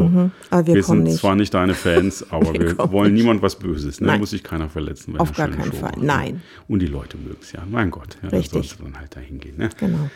Aber 0.51 0.67
wir, 0.67 0.75
Wir 0.75 0.83
sind 0.83 1.05
nicht. 1.05 1.17
zwar 1.17 1.35
nicht 1.35 1.55
deine 1.55 1.73
Fans, 1.73 2.27
aber 2.31 2.53
Wir 2.53 2.77
wir, 2.77 2.93
wollen 2.93 3.15
nicht. 3.15 3.23
niemand 3.23 3.41
was 3.41 3.57
Böses. 3.57 4.01
Ne? 4.03 4.09
Nein. 4.09 4.21
Muss 4.21 4.31
sich 4.31 4.43
keiner 4.43 4.69
verletzen. 4.69 5.15
wenn 5.15 5.21
Auf 5.21 5.33
gar 5.33 5.49
keinen 5.49 5.73
Show 5.73 5.79
Fall. 5.79 5.93
macht. 5.93 6.03
Nein. 6.03 6.43
Und 6.69 6.81
die 6.81 6.87
Leute 6.89 7.17
mögen 7.17 7.39
es 7.41 7.53
ja. 7.53 7.61
Mein 7.71 7.91
Gott. 7.91 8.19
Ja, 8.23 8.29
Richtig. 8.29 8.51
Da 8.51 8.59
sollst 8.59 8.79
du 8.81 8.85
dann 8.85 8.99
halt 8.99 9.17
da 9.17 9.21
hingehen. 9.21 9.55
Ne? 9.57 9.71
Genau. 9.81 10.11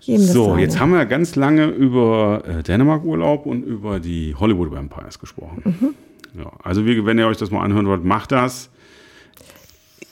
Jedem 0.00 0.24
So, 0.24 0.56
jetzt 0.56 0.80
haben 0.80 0.92
wir 0.92 1.04
ganz 1.04 1.36
lange 1.36 1.66
über 1.66 2.42
äh, 2.46 2.62
Dänemark-Urlaub 2.62 3.44
und 3.44 3.64
über 3.64 4.00
die 4.00 4.34
Hollywood 4.34 4.70
Vampires 4.70 5.18
gesprochen. 5.18 5.94
Ja, 6.38 6.50
also 6.62 6.86
wie, 6.86 7.04
wenn 7.04 7.18
ihr 7.18 7.26
euch 7.26 7.36
das 7.38 7.50
mal 7.50 7.62
anhören 7.62 7.86
wollt, 7.86 8.04
macht 8.04 8.32
das. 8.32 8.70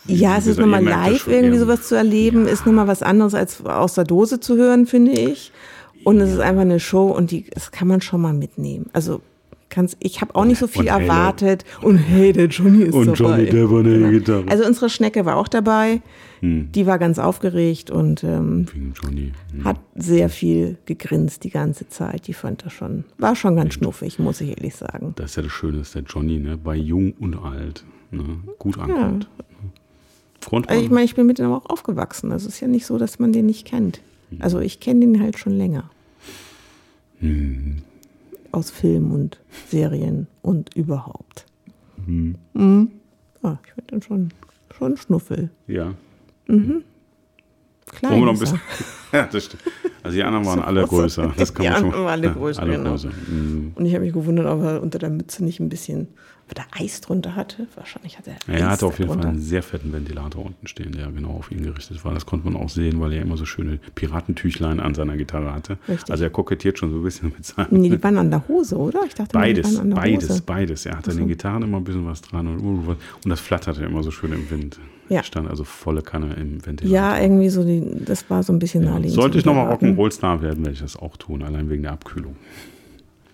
Ja, 0.06 0.36
es 0.36 0.46
ist 0.46 0.58
nochmal 0.58 0.84
live 0.84 1.26
irgendwie 1.26 1.58
sowas 1.58 1.88
zu 1.88 1.94
erleben, 1.94 2.46
ja. 2.46 2.52
ist 2.52 2.66
nochmal 2.66 2.86
was 2.86 3.02
anderes 3.02 3.34
als 3.34 3.64
aus 3.64 3.94
der 3.94 4.04
Dose 4.04 4.40
zu 4.40 4.56
hören, 4.56 4.86
finde 4.86 5.12
ich. 5.12 5.52
Und 6.04 6.18
ja. 6.18 6.24
es 6.24 6.32
ist 6.32 6.40
einfach 6.40 6.62
eine 6.62 6.80
Show 6.80 7.08
und 7.08 7.30
die, 7.30 7.46
das 7.50 7.70
kann 7.70 7.88
man 7.88 8.00
schon 8.00 8.20
mal 8.20 8.34
mitnehmen. 8.34 8.86
Also 8.92 9.22
kann's, 9.74 9.96
ich 10.00 10.20
habe 10.20 10.34
auch 10.36 10.44
nicht 10.44 10.58
so 10.58 10.66
viel 10.66 10.82
und 10.82 10.88
erwartet. 10.88 11.64
Hey, 11.80 11.88
und 11.88 11.96
hey, 11.96 12.32
der 12.32 12.46
Johnny 12.46 12.84
ist 12.84 12.94
und 12.94 13.06
dabei. 13.06 13.24
Und 13.24 13.38
Johnny, 13.38 13.50
der 13.50 13.70
war 13.70 13.80
eine 13.80 13.98
genau. 13.98 14.10
Gitarre. 14.10 14.44
Also 14.48 14.64
unsere 14.64 14.88
Schnecke 14.88 15.24
war 15.24 15.36
auch 15.36 15.48
dabei. 15.48 16.00
Hm. 16.40 16.70
Die 16.72 16.86
war 16.86 16.98
ganz 16.98 17.18
aufgeregt 17.18 17.90
und 17.90 18.22
ähm, 18.22 18.66
Johnny. 19.02 19.32
Hm. 19.52 19.64
hat 19.64 19.78
sehr 19.94 20.28
viel 20.28 20.78
gegrinst 20.84 21.44
die 21.44 21.50
ganze 21.50 21.88
Zeit. 21.88 22.26
Die 22.28 22.34
fand 22.34 22.64
das 22.64 22.72
schon, 22.72 23.04
war 23.18 23.34
schon 23.34 23.56
ganz 23.56 23.74
schnuffig, 23.74 24.18
muss 24.18 24.40
ich 24.40 24.50
ehrlich 24.50 24.76
sagen. 24.76 25.14
Das 25.16 25.30
ist 25.30 25.36
ja 25.36 25.42
das 25.42 25.52
Schöne, 25.52 25.78
dass 25.78 25.92
der 25.92 26.02
Johnny 26.02 26.38
ne, 26.38 26.56
bei 26.56 26.76
jung 26.76 27.12
und 27.18 27.36
alt 27.36 27.84
ne, 28.10 28.38
gut 28.58 28.78
ankommt. 28.78 29.28
Ja. 29.38 29.44
Also 30.50 30.83
ich 30.83 30.90
meine, 30.90 31.04
ich 31.04 31.14
bin 31.14 31.26
mit 31.26 31.38
ihm 31.38 31.52
auch 31.52 31.66
aufgewachsen. 31.66 32.33
Also 32.33 32.48
es 32.48 32.54
ist 32.54 32.61
ja 32.61 32.68
nicht 32.68 32.87
so, 32.87 32.98
dass 32.98 33.18
man 33.18 33.33
den 33.33 33.46
nicht 33.46 33.66
kennt. 33.66 34.00
Hm. 34.30 34.38
Also 34.40 34.61
ich 34.61 34.80
kenne 34.80 35.00
den 35.00 35.20
halt 35.20 35.38
schon 35.38 35.52
länger. 35.52 35.90
Hm. 37.20 37.83
Aus 38.52 38.70
Film 38.70 39.12
und 39.12 39.40
Serien 39.68 40.26
und 40.42 40.74
überhaupt. 40.76 41.46
Hm. 42.07 42.37
Mhm. 42.52 42.90
Ja, 43.42 43.59
ich 43.64 43.72
finde 43.72 43.90
den 43.90 44.02
schon, 44.02 44.28
schon 44.76 44.96
Schnuffel. 44.96 45.50
Ja. 45.66 45.94
Mhm. 46.46 46.85
Klein. 47.87 48.20
Noch 48.20 48.33
ein 48.33 48.38
bisschen. 48.38 48.61
ja, 49.12 49.28
das 49.30 49.44
stimmt. 49.44 49.62
Also 50.02 50.16
die 50.16 50.22
anderen 50.22 50.46
waren 50.46 50.61
alle 50.62 50.87
größer. 50.87 51.33
Das 51.37 51.52
kann 51.54 51.64
die 51.64 51.70
man 51.70 51.80
schon. 51.80 51.92
Waren 51.92 52.07
alle 52.07 52.33
größer, 52.33 52.61
ja, 52.61 52.66
alle 52.66 52.76
genau. 52.78 52.90
größer. 52.90 53.11
Mhm. 53.28 53.72
Und 53.74 53.87
ich 53.87 53.94
habe 53.94 54.04
mich 54.04 54.12
gewundert, 54.12 54.46
ob 54.46 54.62
er 54.62 54.83
unter 54.83 54.98
der 54.98 55.11
Mütze 55.11 55.44
nicht 55.44 55.61
ein 55.61 55.68
bisschen 55.68 56.09
ob 56.50 56.59
er 56.59 56.66
Eis 56.72 57.00
drunter 57.00 57.35
hatte. 57.35 57.66
Wahrscheinlich 57.74 58.18
hat 58.18 58.26
er. 58.26 58.35
Ja, 58.46 58.61
er 58.61 58.70
hatte 58.70 58.87
auf 58.87 58.98
jeden 58.98 59.12
Fall 59.12 59.24
einen 59.26 59.40
sehr 59.40 59.62
fetten 59.62 59.92
Ventilator 59.92 60.44
unten 60.44 60.66
stehen, 60.66 60.92
der 60.92 61.11
genau 61.11 61.30
auf 61.30 61.50
ihn 61.50 61.62
gerichtet 61.62 62.04
war. 62.04 62.12
Das 62.12 62.26
konnte 62.26 62.48
man 62.48 62.61
auch 62.61 62.68
sehen, 62.68 63.00
weil 63.00 63.12
er 63.12 63.22
immer 63.22 63.37
so 63.37 63.44
schöne 63.44 63.78
Piratentüchlein 63.94 64.80
an 64.80 64.94
seiner 64.94 65.16
Gitarre 65.16 65.52
hatte. 65.52 65.78
Richtig. 65.88 66.11
Also 66.11 66.24
er 66.24 66.30
kokettiert 66.30 66.78
schon 66.78 66.90
so 66.90 66.96
ein 66.98 67.02
bisschen 67.02 67.33
mit 67.37 67.44
seinem. 67.44 67.68
Nee, 67.70 67.90
die 67.90 68.02
waren 68.02 68.18
an 68.18 68.30
der 68.30 68.46
Hose, 68.48 68.76
oder? 68.76 69.04
Ich 69.07 69.14
dachte, 69.14 69.33
beides, 69.33 69.80
beides, 69.83 70.30
Hose. 70.30 70.42
beides. 70.44 70.87
Er 70.87 70.98
hatte 70.98 71.11
an 71.12 71.16
den 71.16 71.28
Gitarren 71.28 71.62
immer 71.62 71.78
ein 71.78 71.85
bisschen 71.85 72.07
was 72.07 72.20
dran 72.20 72.46
und, 72.46 72.61
und 72.61 72.98
das 73.24 73.40
flatterte 73.40 73.85
immer 73.85 74.02
so 74.02 74.11
schön 74.11 74.33
im 74.33 74.50
Wind. 74.50 74.78
Ja. 75.09 75.22
Stand 75.22 75.50
also 75.50 75.64
volle 75.64 76.02
Kanne 76.02 76.35
im 76.35 76.64
Ventilator. 76.64 76.94
Ja, 76.94 77.20
irgendwie 77.20 77.50
so, 77.50 77.62
die, 77.62 77.83
das 78.04 78.28
war 78.30 78.42
so 78.42 78.52
ein 78.52 78.59
bisschen 78.59 78.85
ja. 78.85 78.90
naheliegend. 78.90 79.14
Sollte 79.14 79.38
ich 79.38 79.44
nochmal 79.44 79.70
Rock'n'Roll-Star 79.72 80.40
werden, 80.40 80.64
werde 80.64 80.72
ich 80.72 80.80
das 80.80 80.96
auch 80.96 81.16
tun, 81.16 81.42
allein 81.42 81.68
wegen 81.68 81.83
der 81.83 81.92
Abkühlung. 81.92 82.37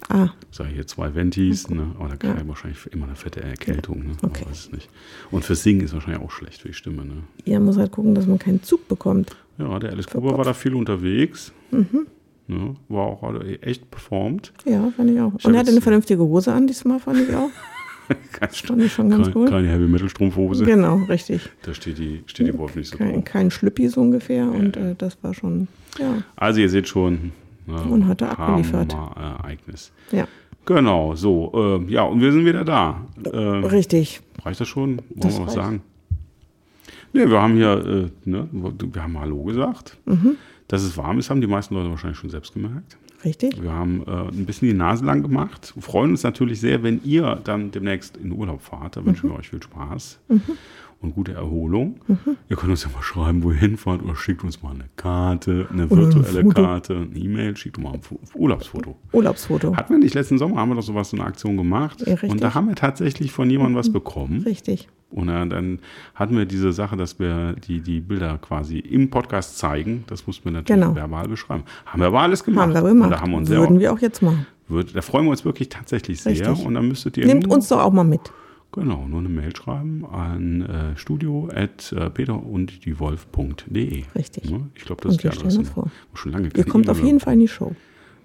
Ah. 0.09 0.31
Sag 0.51 0.69
ich 0.69 0.75
hier 0.75 0.87
zwei 0.87 1.15
Ventis, 1.15 1.67
okay. 1.67 1.75
ne? 1.75 1.95
aber 1.99 2.09
da 2.09 2.17
kann 2.17 2.37
ja. 2.37 2.49
wahrscheinlich 2.49 2.79
immer 2.93 3.07
eine 3.07 3.17
fette 3.17 3.43
Erkältung. 3.43 4.07
Ne? 4.07 4.13
Okay. 4.23 4.45
weiß 4.49 4.59
es 4.59 4.73
nicht. 4.73 4.89
Und 5.31 5.45
fürs 5.45 5.63
Singen 5.63 5.83
ist 5.83 5.93
wahrscheinlich 5.93 6.23
auch 6.23 6.31
schlecht 6.31 6.63
für 6.63 6.69
die 6.69 6.75
Stimme. 6.75 7.05
Ne? 7.05 7.23
Ja, 7.45 7.61
muss 7.61 7.77
halt 7.77 7.93
gucken, 7.93 8.15
dass 8.15 8.27
man 8.27 8.39
keinen 8.39 8.63
Zug 8.63 8.89
bekommt. 8.89 9.37
Ja, 9.59 9.79
der 9.79 9.91
Alice 9.91 10.07
Cooper 10.07 10.37
war 10.37 10.45
da 10.45 10.55
viel 10.55 10.75
unterwegs. 10.75 11.53
Mhm. 11.71 12.07
Ne? 12.49 12.75
War 12.89 13.03
auch 13.03 13.23
echt 13.61 13.91
performt. 13.91 14.53
Ja, 14.65 14.91
fand 14.97 15.11
ich 15.11 15.21
auch. 15.21 15.33
Ich 15.39 15.45
Und 15.45 15.55
er 15.55 15.61
hatte 15.61 15.71
eine 15.71 15.81
vernünftige 15.81 16.23
Hose 16.23 16.53
an 16.53 16.67
diesmal, 16.67 16.99
fand 16.99 17.21
ich 17.29 17.35
auch. 17.35 17.51
Kein, 18.33 18.51
fand 18.51 18.83
ich 18.83 18.93
schon 18.93 19.09
ganz 19.09 19.27
kein, 19.29 19.37
cool. 19.37 19.49
Keine 19.49 19.69
Heavy 19.69 19.87
Metal 19.87 20.09
Strumpfhose. 20.09 20.65
Genau, 20.65 20.97
richtig. 21.09 21.49
Da 21.63 21.75
steht 21.75 21.99
die, 21.99 22.25
steht 22.27 22.49
die 22.49 22.59
Wolf 22.59 22.75
nicht 22.75 22.91
so 22.91 22.99
Kein, 22.99 23.23
kein 23.23 23.53
Schlüppi 23.53 23.89
so 23.89 24.01
ungefähr. 24.01 24.47
Ja. 24.47 24.51
Und 24.51 24.77
äh, 24.77 24.97
das 24.99 25.23
war 25.23 25.33
schon, 25.33 25.69
ja. 25.97 26.23
Also 26.35 26.59
ihr 26.59 26.69
seht 26.69 26.89
schon, 26.89 27.31
und 27.79 28.07
hat 28.07 28.23
er 28.23 28.39
abgeliefert. 28.39 28.95
Ereignis. 29.17 29.93
Ja. 30.13 30.27
Genau, 30.67 31.15
so. 31.15 31.81
Äh, 31.89 31.93
ja, 31.93 32.03
und 32.03 32.21
wir 32.21 32.33
sind 32.33 32.45
wieder 32.45 32.65
da. 32.65 33.07
Äh, 33.25 33.37
Richtig. 33.37 34.21
Reicht 34.45 34.61
das 34.61 34.69
schon? 34.69 34.99
Wollen 34.99 35.05
das 35.17 35.39
wir 35.39 35.47
was 35.47 35.55
sagen? 35.55 35.83
Ne, 37.13 37.29
wir 37.29 37.41
haben 37.41 37.55
hier, 37.55 38.11
äh, 38.25 38.29
ne, 38.29 38.49
wir 38.53 39.03
haben 39.03 39.19
Hallo 39.19 39.43
gesagt. 39.45 39.97
Mhm. 40.07 40.37
Dass 40.69 40.83
es 40.83 40.97
warm 40.97 41.19
ist, 41.19 41.31
haben 41.31 41.41
die 41.41 41.49
meisten 41.49 41.75
Leute 41.75 41.91
wahrscheinlich 41.91 42.19
schon 42.19 42.31
selbst 42.31 42.55
gemerkt. 42.55 42.97
Richtig. 43.25 43.61
Wir 43.61 43.73
haben 43.73 44.05
äh, 44.07 44.29
ein 44.29 44.47
bisschen 44.47 44.69
die 44.69 44.75
Nase 44.75 45.05
lang 45.05 45.23
gemacht. 45.23 45.73
Wir 45.75 45.83
freuen 45.83 46.13
uns 46.13 46.23
natürlich 46.23 46.61
sehr, 46.61 46.83
wenn 46.83 47.03
ihr 47.05 47.41
dann 47.43 47.71
demnächst 47.71 48.17
in 48.17 48.33
Urlaub 48.33 48.63
fahrt. 48.63 48.97
Da 48.97 49.05
wünschen 49.05 49.29
mhm. 49.29 49.33
wir 49.33 49.39
euch 49.41 49.51
viel 49.51 49.63
Spaß. 49.63 50.21
Mhm 50.29 50.43
und 51.03 51.15
gute 51.15 51.33
Erholung. 51.33 51.97
Mhm. 52.07 52.37
Ihr 52.49 52.57
könnt 52.57 52.71
uns 52.71 52.85
ja 52.85 52.91
mal 52.91 53.03
schreiben, 53.03 53.43
wo 53.43 53.51
ihr 53.51 53.59
hinfahrt 53.59 54.03
oder 54.03 54.17
schickt 54.17 54.45
uns 54.45 54.63
mal 54.63 54.75
eine 54.75 54.85
Karte, 54.97 55.67
eine 55.71 55.91
virtuelle 55.91 56.41
ein 56.41 56.53
Karte, 56.53 56.95
eine 56.97 57.19
E-Mail, 57.19 57.57
schickt 57.57 57.79
uns 57.79 57.85
mal 57.85 57.95
ein 57.95 58.01
Urlaubsfoto. 58.35 58.97
Urlaubsfoto. 59.13 59.77
Hatten 59.77 59.95
wir 59.95 59.99
nicht 59.99 60.15
letzten 60.15 60.39
Sommer, 60.39 60.57
haben 60.57 60.71
wir 60.71 60.75
doch 60.75 60.83
sowas, 60.83 61.11
so 61.11 61.17
eine 61.17 61.27
Aktion 61.27 61.57
gemacht. 61.57 62.05
Ja, 62.07 62.17
und 62.29 62.43
da 62.43 62.55
haben 62.55 62.69
wir 62.69 62.75
tatsächlich 62.75 63.33
von 63.33 63.49
jemandem 63.49 63.77
was 63.77 63.89
mhm. 63.89 63.95
bekommen. 63.95 64.43
Richtig. 64.43 64.89
Und 65.11 65.27
dann 65.27 65.81
hatten 66.15 66.37
wir 66.37 66.45
diese 66.45 66.73
Sache, 66.73 66.97
dass 66.97 67.19
wir 67.19 67.55
die, 67.55 67.81
die 67.81 68.01
Bilder 68.01 68.39
quasi 68.39 68.79
im 68.79 69.11
Podcast 69.11 69.59
zeigen. 69.59 70.05
Das 70.07 70.27
mussten 70.27 70.45
wir 70.45 70.53
natürlich 70.53 70.81
genau. 70.81 70.95
verbal 70.95 71.27
beschreiben. 71.27 71.65
Haben 71.85 72.01
wir 72.01 72.07
aber 72.07 72.21
alles 72.21 72.45
gemacht. 72.45 72.69
Haben 72.69 72.75
wir 72.75 72.83
gemacht. 72.83 73.11
Da 73.11 73.21
haben 73.21 73.33
wir 73.33 73.39
uns 73.39 73.49
Würden 73.49 73.77
auch, 73.77 73.81
wir 73.81 73.93
auch 73.93 73.99
jetzt 73.99 74.23
machen. 74.23 74.47
Wird, 74.69 74.95
da 74.95 75.03
freuen 75.03 75.25
wir 75.25 75.33
uns 75.33 75.45
wirklich 75.45 75.69
tatsächlich 75.69 76.23
sehr. 76.23 76.33
Richtig. 76.33 76.65
Und 76.65 76.75
dann 76.75 76.87
müsstet 76.87 77.17
ihr. 77.17 77.27
Nehmt 77.27 77.49
uns 77.49 77.67
doch 77.69 77.81
auch 77.81 77.93
mal 77.93 78.05
mit. 78.05 78.21
Genau, 78.73 79.07
nur 79.09 79.19
eine 79.19 79.29
Mail 79.29 79.55
schreiben 79.57 80.05
an 80.07 80.63
äh, 80.63 80.97
studio 80.97 81.49
at 81.53 81.93
äh, 81.93 82.09
peter 82.11 82.41
und 82.41 82.85
die 82.85 83.01
Wolf.de. 83.01 84.05
Richtig. 84.15 84.49
Ja, 84.49 84.61
ich 84.75 84.85
glaube, 84.85 85.03
das 85.03 85.13
und 85.13 85.17
ist 85.17 85.23
die 85.25 85.29
Adresse. 85.29 85.65
Vor. 85.65 85.91
Schon 86.15 86.33
lange 86.33 86.51
Ihr 86.55 86.65
kommt 86.65 86.89
auf 86.89 87.03
jeden 87.03 87.19
Fall 87.19 87.35
in 87.35 87.41
die 87.41 87.49
Show. 87.49 87.75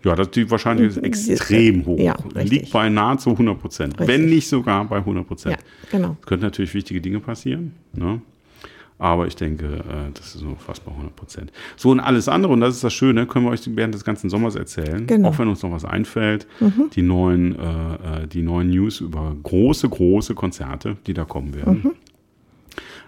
Ja, 0.03 0.15
das, 0.15 0.29
die 0.29 0.49
Wahrscheinlichkeit 0.51 1.03
ist 1.03 1.29
extrem 1.29 1.83
hoch. 1.83 1.97
Ja, 1.97 2.15
Liegt 2.35 2.71
bei 2.71 2.89
nahezu 2.89 3.31
100 3.31 3.59
Prozent. 3.59 3.95
Wenn 3.97 4.25
nicht 4.25 4.47
sogar 4.47 4.85
bei 4.85 4.97
100 4.97 5.27
Prozent. 5.27 5.57
Ja, 5.57 5.97
genau. 5.97 6.15
Es 6.21 6.27
können 6.27 6.43
natürlich 6.43 6.75
wichtige 6.75 7.01
Dinge 7.01 7.19
passieren. 7.19 7.73
Ne? 7.93 8.21
Aber 8.97 9.27
ich 9.27 9.35
denke, 9.35 9.65
äh, 9.65 10.11
das 10.13 10.35
ist 10.35 10.41
nur 10.41 10.55
fast 10.55 10.85
bei 10.85 10.91
100 10.91 11.15
Prozent. 11.15 11.51
So 11.75 11.91
und 11.91 11.99
alles 11.99 12.29
andere, 12.29 12.53
und 12.53 12.61
das 12.61 12.75
ist 12.75 12.83
das 12.83 12.93
Schöne, 12.93 13.25
können 13.25 13.45
wir 13.45 13.51
euch 13.51 13.61
während 13.75 13.93
des 13.93 14.05
ganzen 14.05 14.29
Sommers 14.29 14.55
erzählen. 14.55 15.05
Genau. 15.05 15.29
Auch 15.29 15.39
wenn 15.39 15.49
uns 15.49 15.61
noch 15.63 15.71
was 15.71 15.83
einfällt. 15.83 16.47
Mhm. 16.61 16.89
Die, 16.93 17.01
neuen, 17.01 17.59
äh, 17.59 18.23
äh, 18.23 18.27
die 18.27 18.41
neuen 18.41 18.69
News 18.69 19.01
über 19.01 19.35
große, 19.43 19.89
große 19.89 20.33
Konzerte, 20.33 20.95
die 21.07 21.13
da 21.13 21.25
kommen 21.25 21.53
werden. 21.53 21.81
Mhm. 21.83 21.91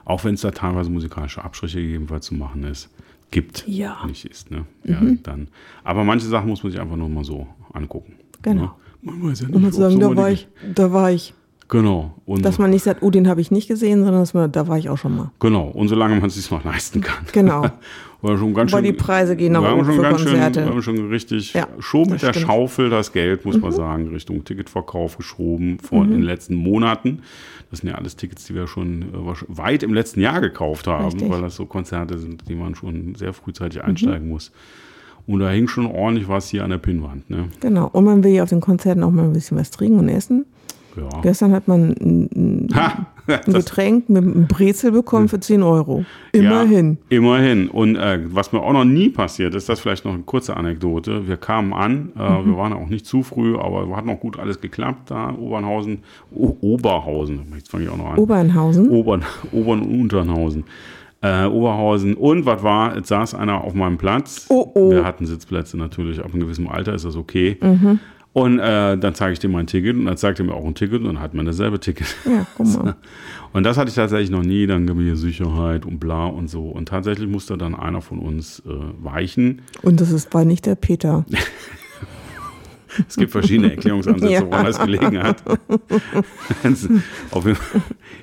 Auch 0.03 0.23
wenn 0.23 0.35
es 0.35 0.41
da 0.41 0.51
teilweise 0.51 0.89
musikalische 0.89 1.43
Abstriche 1.43 1.81
gegebenenfalls 1.81 2.25
zu 2.25 2.35
machen 2.35 2.63
ist, 2.63 2.89
gibt. 3.31 3.65
Ja. 3.67 4.05
Nicht 4.05 4.25
ist, 4.25 4.51
ne? 4.51 4.65
Ja, 4.83 4.99
mhm. 4.99 5.23
dann. 5.23 5.47
Aber 5.83 6.03
manche 6.03 6.27
Sachen 6.27 6.49
muss 6.49 6.63
man 6.63 6.71
sich 6.71 6.81
einfach 6.81 6.95
nur 6.95 7.09
mal 7.09 7.23
so 7.23 7.47
angucken. 7.73 8.13
Genau. 8.41 8.61
Ne? 8.61 8.71
Man 9.01 9.23
weiß 9.23 9.41
ja 9.41 9.47
nicht, 9.47 9.59
man 9.59 9.71
sagen, 9.71 9.99
da 9.99 10.15
war, 10.15 10.31
ich, 10.31 10.47
da 10.73 10.91
war 10.91 11.11
ich. 11.11 11.33
Genau. 11.69 12.13
Und 12.25 12.45
dass 12.45 12.59
man 12.59 12.69
nicht 12.69 12.83
sagt, 12.83 13.03
oh, 13.03 13.09
den 13.09 13.27
habe 13.27 13.41
ich 13.41 13.51
nicht 13.51 13.67
gesehen, 13.67 14.03
sondern 14.03 14.21
dass 14.21 14.33
man, 14.33 14.51
da 14.51 14.67
war 14.67 14.77
ich 14.77 14.89
auch 14.89 14.97
schon 14.97 15.15
mal. 15.15 15.31
Genau. 15.39 15.67
Und 15.67 15.89
solange 15.89 16.15
man 16.15 16.27
es 16.27 16.35
sich 16.35 16.49
noch 16.49 16.63
leisten 16.63 17.01
kann. 17.01 17.25
Genau. 17.33 17.65
Weil 18.21 18.37
schon 18.37 18.53
ganz 18.53 18.71
Weil 18.71 18.83
schön, 18.83 18.93
die 18.93 18.97
Preise 18.97 19.35
gehen 19.35 19.53
nach 19.53 19.61
oben 19.61 19.85
für 19.85 20.01
Konzerte. 20.01 20.59
Schön, 20.59 20.65
wir 20.65 20.71
haben 20.71 20.81
schon 20.81 21.09
richtig, 21.09 21.53
ja, 21.53 21.67
schon 21.79 22.09
mit 22.09 22.21
der 22.23 22.33
stimmt. 22.33 22.47
Schaufel 22.47 22.89
das 22.89 23.13
Geld, 23.13 23.45
muss 23.45 23.57
mhm. 23.57 23.61
man 23.61 23.71
sagen, 23.71 24.07
Richtung 24.07 24.43
Ticketverkauf 24.43 25.17
geschoben 25.17 25.77
vor 25.79 25.99
mhm. 25.99 26.05
in 26.05 26.11
den 26.19 26.23
letzten 26.23 26.55
Monaten. 26.55 27.21
Das 27.69 27.81
sind 27.81 27.89
ja 27.89 27.95
alles 27.95 28.15
Tickets, 28.15 28.45
die 28.45 28.55
wir 28.55 28.65
schon 28.65 29.03
äh, 29.03 29.33
weit 29.49 29.83
im 29.83 29.93
letzten 29.93 30.21
Jahr 30.21 30.41
gekauft 30.41 30.87
haben, 30.87 31.05
richtig. 31.05 31.29
weil 31.29 31.41
das 31.41 31.55
so 31.55 31.67
Konzerte 31.67 32.17
sind, 32.17 32.49
die 32.49 32.55
man 32.55 32.73
schon 32.73 33.13
sehr 33.15 33.33
frühzeitig 33.33 33.83
mhm. 33.83 33.89
einsteigen 33.89 34.29
muss. 34.29 34.51
Und 35.27 35.41
da 35.41 35.49
hing 35.49 35.67
schon 35.67 35.85
ordentlich 35.85 36.27
was 36.27 36.49
hier 36.49 36.63
an 36.63 36.71
der 36.71 36.77
Pinnwand. 36.77 37.29
Ne? 37.29 37.49
Genau. 37.59 37.87
Und 37.91 38.05
man 38.05 38.23
will 38.23 38.31
ja 38.31 38.43
auf 38.43 38.49
den 38.49 38.61
Konzerten 38.61 39.03
auch 39.03 39.11
mal 39.11 39.25
ein 39.25 39.33
bisschen 39.33 39.57
was 39.57 39.69
trinken 39.69 39.99
und 39.99 40.09
essen. 40.09 40.45
Ja. 40.97 41.21
Gestern 41.21 41.51
hat 41.53 41.67
man 41.67 41.91
ein, 41.91 42.67
ein 42.67 42.67
Getränk 43.45 44.09
mit 44.09 44.23
einem 44.23 44.47
Brezel 44.47 44.91
bekommen 44.91 45.27
für 45.27 45.39
10 45.39 45.63
Euro. 45.63 46.05
Immerhin. 46.31 46.97
Ja, 47.09 47.17
immerhin. 47.17 47.69
Und 47.69 47.95
äh, 47.95 48.19
was 48.25 48.51
mir 48.51 48.61
auch 48.61 48.73
noch 48.73 48.85
nie 48.85 49.09
passiert 49.09 49.53
ist, 49.55 49.69
das 49.69 49.79
vielleicht 49.79 50.05
noch 50.05 50.13
eine 50.13 50.23
kurze 50.23 50.55
Anekdote. 50.55 51.27
Wir 51.27 51.37
kamen 51.37 51.73
an, 51.73 52.11
äh, 52.17 52.29
mhm. 52.29 52.45
wir 52.47 52.57
waren 52.57 52.73
auch 52.73 52.87
nicht 52.87 53.05
zu 53.05 53.23
früh, 53.23 53.57
aber 53.57 53.95
hat 53.95 54.05
noch 54.05 54.19
gut 54.19 54.39
alles 54.39 54.61
geklappt 54.61 55.11
da. 55.11 55.33
Obernhausen, 55.33 55.99
o 56.33 56.55
Oberhausen, 56.61 57.41
jetzt 57.55 57.69
fange 57.69 57.85
ich 57.85 57.89
auch 57.89 57.97
noch 57.97 58.11
an. 58.11 58.17
Obernhausen? 58.17 58.89
Obern, 58.89 59.23
Obern 59.51 59.81
und 59.81 60.01
Unternhausen. 60.01 60.63
Äh, 61.21 61.45
Oberhausen. 61.45 62.13
Und 62.13 62.45
was 62.45 62.61
war? 62.61 62.95
Jetzt 62.95 63.07
saß 63.07 63.33
einer 63.33 63.63
auf 63.63 63.73
meinem 63.73 63.97
Platz. 63.97 64.45
Oh, 64.49 64.71
oh. 64.75 64.91
Wir 64.91 65.03
hatten 65.03 65.25
Sitzplätze 65.25 65.75
natürlich. 65.75 66.19
Ab 66.19 66.31
einem 66.31 66.41
gewissen 66.41 66.67
Alter 66.67 66.93
ist 66.93 67.05
das 67.05 67.15
okay. 67.15 67.57
Mhm. 67.59 67.99
Und 68.37 68.59
äh, 68.59 68.95
dann 68.99 69.15
zeige 69.15 69.33
ich 69.33 69.39
dir 69.39 69.49
mein 69.49 69.65
Ticket 69.65 69.95
und 69.95 70.05
dann 70.05 70.15
zeigt 70.15 70.37
er 70.37 70.45
mir 70.45 70.53
auch 70.53 70.63
ein 70.63 70.75
Ticket 70.75 70.99
und 70.99 71.05
dann 71.05 71.19
hat 71.19 71.33
man 71.33 71.47
dasselbe 71.47 71.79
Ticket. 71.79 72.05
Ja, 72.23 72.45
guck 72.55 72.67
mal. 72.67 72.95
Und 73.53 73.63
das 73.63 73.77
hatte 73.77 73.89
ich 73.89 73.95
tatsächlich 73.95 74.29
noch 74.29 74.43
nie. 74.43 74.67
Dann 74.67 74.85
gab 74.85 74.95
mir 74.97 75.15
Sicherheit 75.15 75.87
und 75.87 75.99
bla 75.99 76.25
und 76.25 76.47
so. 76.47 76.67
Und 76.67 76.89
tatsächlich 76.89 77.27
musste 77.27 77.57
dann 77.57 77.73
einer 77.73 78.01
von 78.01 78.19
uns 78.19 78.59
äh, 78.59 78.71
weichen. 79.01 79.63
Und 79.81 80.01
das 80.01 80.11
ist, 80.11 80.31
war 80.35 80.45
nicht 80.45 80.67
der 80.67 80.75
Peter. 80.75 81.25
es 83.07 83.15
gibt 83.15 83.31
verschiedene 83.31 83.71
Erklärungsansätze, 83.71 84.31
ja. 84.31 84.45
woran 84.45 84.65
das 84.65 84.77
gelegen 84.77 85.17
hat. 85.23 85.41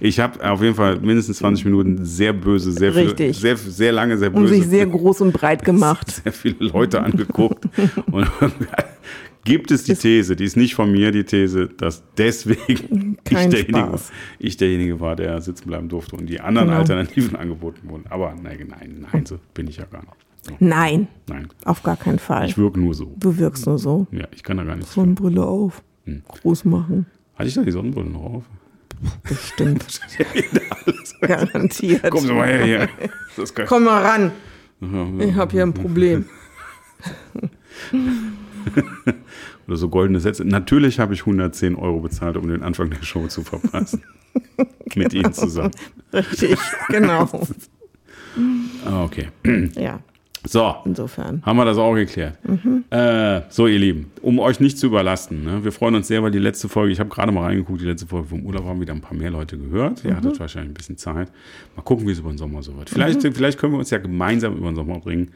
ich 0.00 0.20
habe 0.20 0.48
auf 0.48 0.62
jeden 0.62 0.76
Fall 0.76 1.00
mindestens 1.00 1.38
20 1.38 1.64
Minuten 1.64 2.04
sehr 2.04 2.32
böse, 2.34 2.70
sehr, 2.70 2.92
viel, 2.92 3.34
sehr, 3.34 3.56
sehr 3.56 3.90
lange, 3.90 4.16
sehr 4.16 4.30
böse. 4.30 4.42
Und 4.42 4.48
sich 4.60 4.68
sehr 4.68 4.86
groß 4.86 5.22
und 5.22 5.32
breit 5.32 5.64
gemacht. 5.64 6.22
Sehr 6.22 6.32
viele 6.32 6.56
Leute 6.60 7.02
angeguckt. 7.02 7.64
und 8.12 8.28
gibt 9.44 9.70
es 9.70 9.84
die 9.84 9.94
These, 9.94 10.36
die 10.36 10.44
ist 10.44 10.56
nicht 10.56 10.74
von 10.74 10.90
mir, 10.90 11.10
die 11.12 11.24
These, 11.24 11.68
dass 11.68 12.02
deswegen 12.16 13.18
ich 13.28 13.48
derjenige, 13.48 13.98
ich 14.38 14.56
derjenige 14.56 15.00
war, 15.00 15.16
der 15.16 15.40
sitzen 15.40 15.68
bleiben 15.68 15.88
durfte 15.88 16.16
und 16.16 16.26
die 16.26 16.40
anderen 16.40 16.68
Genau. 16.68 16.80
Alternativen 16.80 17.36
angeboten 17.40 17.88
wurden. 17.88 18.04
Aber 18.10 18.34
nein, 18.42 18.66
nein, 18.68 19.06
nein, 19.12 19.26
so 19.26 19.38
bin 19.54 19.68
ich 19.68 19.76
ja 19.76 19.84
gar 19.84 20.00
nicht. 20.02 20.12
So, 20.42 20.54
Nein, 20.60 21.08
nein, 21.26 21.48
auf 21.64 21.82
gar 21.82 21.96
keinen 21.96 22.18
Fall. 22.18 22.46
ich 22.46 22.58
wirke 22.58 22.78
nur 22.78 22.92
so. 22.92 23.14
Du 23.16 23.38
wirkst 23.38 23.64
nur 23.66 23.78
so. 23.78 24.06
Ja, 24.12 24.26
ich 24.34 24.42
kann 24.42 24.58
da 24.58 24.64
gar 24.64 24.76
nichts. 24.76 24.92
Sonnenbrille 24.92 25.42
auf. 25.42 25.82
Hm. 26.04 26.22
Groß 26.28 26.66
machen. 26.66 27.06
Hatte 27.36 27.48
ich 27.48 27.54
da 27.54 27.62
die 27.62 27.70
Sonnenbrille 27.70 28.10
noch 28.10 28.22
auf? 28.24 28.44
Bestimmt. 29.22 29.84
Garantiert. 31.22 32.18
Sie 32.18 32.32
mal 32.32 32.46
her 32.46 32.64
hier. 32.64 32.88
Komm 33.66 33.84
mal 33.84 34.02
ran. 34.02 34.32
Ich 35.20 35.34
habe 35.34 35.50
hier 35.52 35.62
ein 35.62 35.72
Problem. 35.72 36.26
Oder 39.66 39.76
so 39.76 39.88
goldene 39.88 40.20
Sätze. 40.20 40.44
Natürlich 40.44 40.98
habe 40.98 41.14
ich 41.14 41.20
110 41.20 41.76
Euro 41.76 42.00
bezahlt, 42.00 42.36
um 42.36 42.48
den 42.48 42.62
Anfang 42.62 42.90
der 42.90 43.02
Show 43.02 43.26
zu 43.26 43.42
verpassen. 43.42 44.02
Mit 44.94 45.12
Ihnen 45.14 45.32
zusammen. 45.32 45.72
Richtig, 46.12 46.58
genau. 46.88 47.28
Ah, 48.84 49.04
okay. 49.04 49.28
Ja, 49.76 50.00
So, 50.46 50.74
insofern. 50.84 51.42
haben 51.44 51.56
wir 51.56 51.64
das 51.64 51.78
auch 51.78 51.94
geklärt. 51.94 52.38
Äh, 52.90 53.40
so, 53.48 53.66
ihr 53.66 53.78
Lieben, 53.78 54.12
um 54.20 54.38
euch 54.38 54.60
nicht 54.60 54.78
zu 54.78 54.86
überlasten, 54.86 55.42
ne, 55.42 55.64
wir 55.64 55.72
freuen 55.72 55.94
uns 55.94 56.08
sehr, 56.08 56.22
weil 56.22 56.30
die 56.30 56.38
letzte 56.38 56.68
Folge, 56.68 56.92
ich 56.92 57.00
habe 57.00 57.08
gerade 57.08 57.32
mal 57.32 57.44
reingeguckt, 57.44 57.80
die 57.80 57.86
letzte 57.86 58.06
Folge 58.06 58.28
vom 58.28 58.44
Urlaub 58.44 58.64
haben 58.64 58.80
wieder 58.80 58.92
ein 58.92 59.00
paar 59.00 59.16
mehr 59.16 59.30
Leute 59.30 59.56
gehört. 59.56 60.04
Ihr 60.04 60.14
hattet 60.14 60.38
wahrscheinlich 60.38 60.70
ein 60.70 60.74
bisschen 60.74 60.96
Zeit. 60.98 61.30
Mal 61.76 61.82
gucken, 61.82 62.06
wie 62.06 62.12
es 62.12 62.18
über 62.18 62.28
den 62.30 62.38
Sommer 62.38 62.62
so 62.62 62.76
wird. 62.76 62.90
Vielleicht, 62.90 63.22
vielleicht 63.22 63.58
können 63.58 63.72
wir 63.72 63.78
uns 63.78 63.90
ja 63.90 63.98
gemeinsam 63.98 64.56
über 64.56 64.70
den 64.70 64.76
Sommer 64.76 64.98
bringen. 65.00 65.30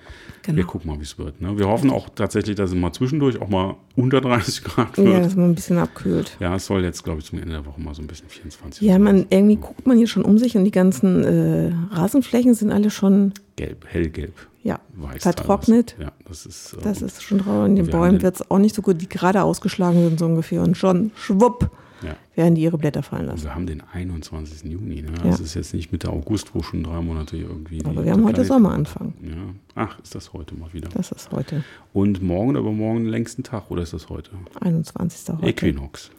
Wir 0.45 0.55
Genau. 0.55 0.67
gucken 0.67 0.91
mal, 0.91 0.99
wie 0.99 1.03
es 1.05 1.19
wird. 1.19 1.41
Ne? 1.41 1.59
Wir 1.59 1.69
hoffen 1.69 1.91
auch 1.91 2.09
tatsächlich, 2.15 2.57
dass 2.57 2.71
es 2.71 2.77
mal 2.77 2.93
zwischendurch 2.93 3.41
auch 3.41 3.49
mal 3.49 3.77
unter 3.97 4.21
30 4.21 4.65
Grad 4.65 4.97
wird. 4.97 5.09
Ja, 5.09 5.21
dass 5.21 5.37
man 5.37 5.51
ein 5.51 5.55
bisschen 5.55 5.79
abkühlt. 5.79 6.37
Ja, 6.41 6.55
es 6.55 6.67
soll 6.67 6.85
jetzt, 6.85 7.03
glaube 7.05 7.21
ich, 7.21 7.27
zum 7.27 7.39
Ende 7.39 7.53
der 7.53 7.67
Woche 7.67 7.81
mal 7.81 7.95
so 7.95 8.03
ein 8.03 8.07
bisschen 8.07 8.29
24 8.29 8.81
Ja, 8.87 8.99
man, 8.99 9.27
irgendwie 9.31 9.57
guckt 9.57 9.87
man 9.87 9.97
hier 9.99 10.07
schon 10.07 10.23
um 10.23 10.39
sich 10.39 10.57
und 10.57 10.65
die 10.65 10.71
ganzen 10.71 11.25
äh, 11.25 11.73
Rasenflächen 11.95 12.55
sind 12.55 12.73
alle 12.73 12.91
schon 12.91 13.33
Gelb, 13.57 13.87
hellgelb, 13.89 14.33
ja, 14.69 14.81
weiß. 14.97 15.23
vertrocknet. 15.23 15.97
teilweise. 15.97 16.13
Ja, 16.19 16.29
das 16.29 16.47
ist. 16.47 16.75
äh, 16.75 16.83
Das 16.83 17.03
ist 17.03 17.23
schon 17.23 17.39
traurig. 17.39 17.71
Und 17.71 17.77
den 17.77 17.87
Wir 17.87 17.93
Bäumen 17.93 18.23
wird 18.23 18.37
es 18.37 18.51
auch 18.51 18.59
nicht 18.59 18.75
so 18.75 18.83
gut, 18.83 19.01
die 19.01 19.09
gerade 19.09 19.43
ausgeschlagen 19.43 20.03
sind, 20.05 20.19
so 20.19 20.27
ungefähr. 20.27 20.63
Und 20.63 20.77
schon 20.77 21.11
schwupp 21.17 21.71
ja. 22.03 22.15
werden 22.37 22.55
die 22.55 22.63
ihre 22.63 22.79
Blätter 22.79 23.03
fallen 23.03 23.27
lassen. 23.27 23.45
wir 23.45 23.55
haben 23.55 23.67
den 23.67 23.83
21. 23.93 24.71
Juni. 24.71 25.03
Ne? 25.03 25.09
Ja. 25.25 25.31
Das 25.31 25.41
ist 25.41 25.55
jetzt 25.55 25.75
nicht 25.75 25.91
Mitte 25.91 26.11
August, 26.11 26.55
wo 26.55 26.63
schon 26.63 26.83
drei 26.85 27.01
Monate 27.01 27.37
irgendwie. 27.37 27.85
Aber 27.85 28.05
wir 28.05 28.13
haben 28.13 28.25
heute 28.25 28.45
Sommeranfang. 28.45 29.15
Ja. 29.23 29.37
Ach, 29.75 29.99
ist 30.01 30.15
das 30.15 30.33
heute 30.33 30.55
mal 30.55 30.73
wieder. 30.73 30.89
Das 30.91 31.11
ist 31.13 31.31
heute, 31.33 31.65
Und 31.93 32.23
morgen 32.23 32.51
oder 32.51 32.61
übermorgen 32.61 33.05
den 33.05 33.09
längsten 33.11 33.43
Tag, 33.43 33.71
oder 33.71 33.83
ist 33.83 33.93
das 33.95 34.09
heute? 34.09 34.31
21. 34.61 35.35
heute. 35.37 35.47
Äquinox. 35.47 36.11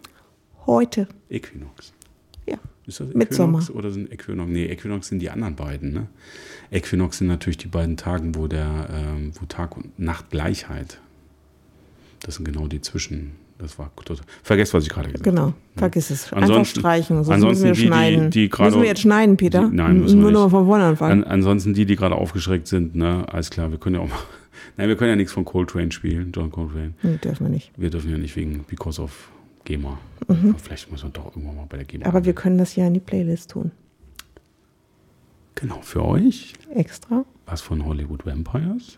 Heute, 0.65 1.07
Äquinox. 1.29 1.93
ja. 2.45 2.57
Ist 2.89 2.99
das. 2.99 3.10
Äquinox 3.15 3.69
oder 3.69 3.91
sind 3.91 4.12
Äquinox? 4.12 4.49
Nee, 4.52 4.65
Äquinox 4.65 5.08
sind 5.08 5.19
die 5.19 5.30
anderen 5.30 5.56
beiden. 5.56 5.93
Ne? 5.93 6.08
Äquinox 6.71 7.19
sind 7.19 7.28
natürlich 7.28 7.58
die 7.58 7.67
beiden 7.67 7.95
Tagen, 7.97 8.36
wo 8.36 8.47
der, 8.47 8.89
ähm, 8.91 9.32
wo 9.39 9.45
Tag 9.45 9.78
und 9.78 9.97
Nacht 9.99 10.30
Gleichheit. 10.32 10.99
Das 12.21 12.36
sind 12.36 12.45
genau 12.45 12.67
die 12.67 12.82
zwischen. 12.82 13.32
Das 13.60 13.78
war 13.78 13.91
total. 14.06 14.25
Vergesst, 14.41 14.73
was 14.73 14.84
ich 14.86 14.89
gerade 14.89 15.10
gesagt 15.12 15.28
habe. 15.28 15.36
Genau, 15.36 15.54
vergiss 15.75 16.10
es. 16.12 16.32
Einfach 16.32 16.43
Ansonsten- 16.47 16.80
streichen, 16.80 17.15
sonst 17.17 17.30
ansonsten 17.30 17.49
müssen 17.49 17.63
wir 17.67 17.73
die, 17.73 17.82
die- 17.82 17.88
schneiden. 17.88 18.32
die 18.32 18.49
gerade- 18.49 18.69
müssen 18.71 18.82
wir 18.82 18.88
jetzt 18.88 19.02
schneiden, 19.02 19.36
Peter? 19.38 19.67
Die- 19.69 19.75
nein, 19.75 19.99
müssen 19.99 20.15
wir 20.17 20.21
Nur 20.21 20.32
nicht. 20.32 20.39
noch 20.39 20.45
mal 20.45 20.49
von 20.60 20.65
vorne 20.65 20.84
anfangen. 20.86 21.23
An, 21.25 21.30
ansonsten 21.32 21.73
die, 21.73 21.86
die 21.86 21.95
gerade 21.97 22.15
aufgeschreckt 22.15 22.67
sind, 22.67 22.95
ne, 22.95 23.25
alles 23.30 23.49
klar, 23.49 23.69
wir 23.71 23.78
können 23.78 23.95
ja 23.95 24.02
auch 24.02 24.08
mal. 24.10 24.15
Nein, 24.78 24.88
wir 24.88 24.95
können 24.95 25.10
ja 25.10 25.15
nichts 25.17 25.34
von 25.34 25.43
Coltrane 25.43 25.91
spielen, 25.91 26.32
John 26.34 26.52
Coltrane. 26.52 26.93
nee, 27.04 27.17
dürfen 27.17 27.45
wir 27.47 27.49
nicht. 27.49 27.71
Wir 27.78 27.89
dürfen 27.89 28.10
ja 28.12 28.17
nicht 28.17 28.36
wegen 28.38 28.63
Because 28.67 29.02
of 29.02 29.30
GEMA. 29.69 29.99
Vielleicht 30.58 30.89
muss 30.89 31.03
man 31.03 31.13
doch 31.13 31.27
irgendwann 31.27 31.55
mal 31.58 31.65
bei 31.69 31.77
der 31.77 31.86
GEMA. 31.86 32.05
Mhm. 32.05 32.10
Aber 32.10 32.25
wir 32.25 32.34
können 32.34 32.58
das 32.58 32.75
ja 32.75 32.88
in 32.88 32.95
die 32.95 32.99
Playlist 32.99 33.51
tun. 33.51 33.71
Genau, 35.55 35.79
für 35.82 36.03
euch 36.03 36.53
Extra. 36.73 37.23
was 37.45 37.62
von 37.62 37.86
Hollywood 37.86 38.25
Vampires 38.25 38.97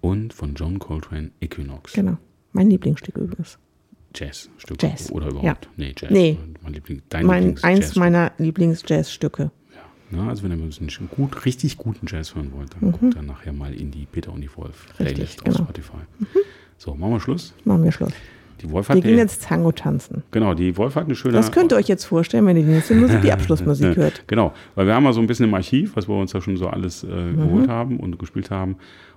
und 0.00 0.32
von 0.32 0.54
John 0.54 0.78
Coltrane 0.78 1.30
Equinox. 1.40 1.96
Mhm. 1.96 2.00
Genau. 2.00 2.16
Mein 2.52 2.70
Lieblingsstück 2.70 3.16
übrigens. 3.16 3.58
Jazzstück. 4.14 4.82
Jazz, 4.82 5.12
Oder 5.12 5.28
überhaupt. 5.28 5.44
ja. 5.66 5.70
Nee, 5.76 5.94
Jazz. 5.96 6.10
Nee. 6.10 6.38
Mein 6.62 6.72
Liebling, 6.72 7.02
dein 7.10 7.26
Mein, 7.26 7.42
Lieblings 7.42 7.64
eins 7.64 7.78
Jazzstück. 7.80 8.00
meiner 8.00 8.32
Lieblings-Jazz-Stücke. 8.38 9.50
Ja, 10.10 10.16
ne, 10.22 10.28
also 10.28 10.42
wenn 10.42 10.50
ihr 10.52 10.56
ein 10.56 10.66
bisschen 10.66 11.10
gut, 11.10 11.44
richtig 11.44 11.76
guten 11.76 12.06
Jazz 12.08 12.34
hören 12.34 12.50
wollt, 12.52 12.74
dann 12.74 12.92
guckt 12.92 13.14
dann 13.14 13.26
nachher 13.26 13.52
mal 13.52 13.74
in 13.74 13.90
die 13.90 14.06
Peter 14.06 14.32
und 14.32 14.40
die 14.40 14.50
Wolf 14.56 14.86
Playlist 14.96 15.44
genau. 15.44 15.58
auf 15.58 15.64
Spotify. 15.64 15.98
So, 16.78 16.94
machen 16.94 17.12
wir 17.12 17.20
Schluss. 17.20 17.54
Machen 17.64 17.84
wir 17.84 17.92
Schluss. 17.92 18.12
Die 18.62 18.70
Wolf 18.70 18.88
hat 18.88 18.96
gehen 19.02 19.12
eine, 19.12 19.16
jetzt 19.18 19.44
Tango 19.44 19.70
tanzen. 19.72 20.22
genau, 20.30 20.54
die 20.54 20.76
Wolf 20.76 20.94
hat 20.96 21.04
eine 21.04 21.14
schöne. 21.14 21.34
Das 21.34 21.52
könnt 21.52 21.72
ihr 21.72 21.76
euch 21.76 21.88
jetzt 21.88 22.04
vorstellen, 22.04 22.46
wenn 22.46 22.56
ihr 22.56 22.62
die 22.64 22.70
nächste 22.72 22.94
Musik, 22.94 23.20
die 23.22 23.32
Abschlussmusik 23.32 23.96
hört. 23.96 24.24
Genau, 24.26 24.52
weil 24.74 24.86
wir 24.86 24.94
haben 24.94 25.04
mal 25.04 25.12
so 25.12 25.20
ein 25.20 25.26
bisschen 25.26 25.46
im 25.46 25.54
Archiv, 25.54 25.94
was 25.96 26.08
wir 26.08 26.14
uns 26.14 26.32
da 26.32 26.40
schon 26.40 26.56
so 26.56 26.68
alles 26.68 27.04
äh, 27.04 27.06
Mhm. 27.08 27.36
geholt 27.36 27.68
haben 27.68 27.98
und 28.00 28.18
gespielt 28.18 28.50
haben. 28.50 28.76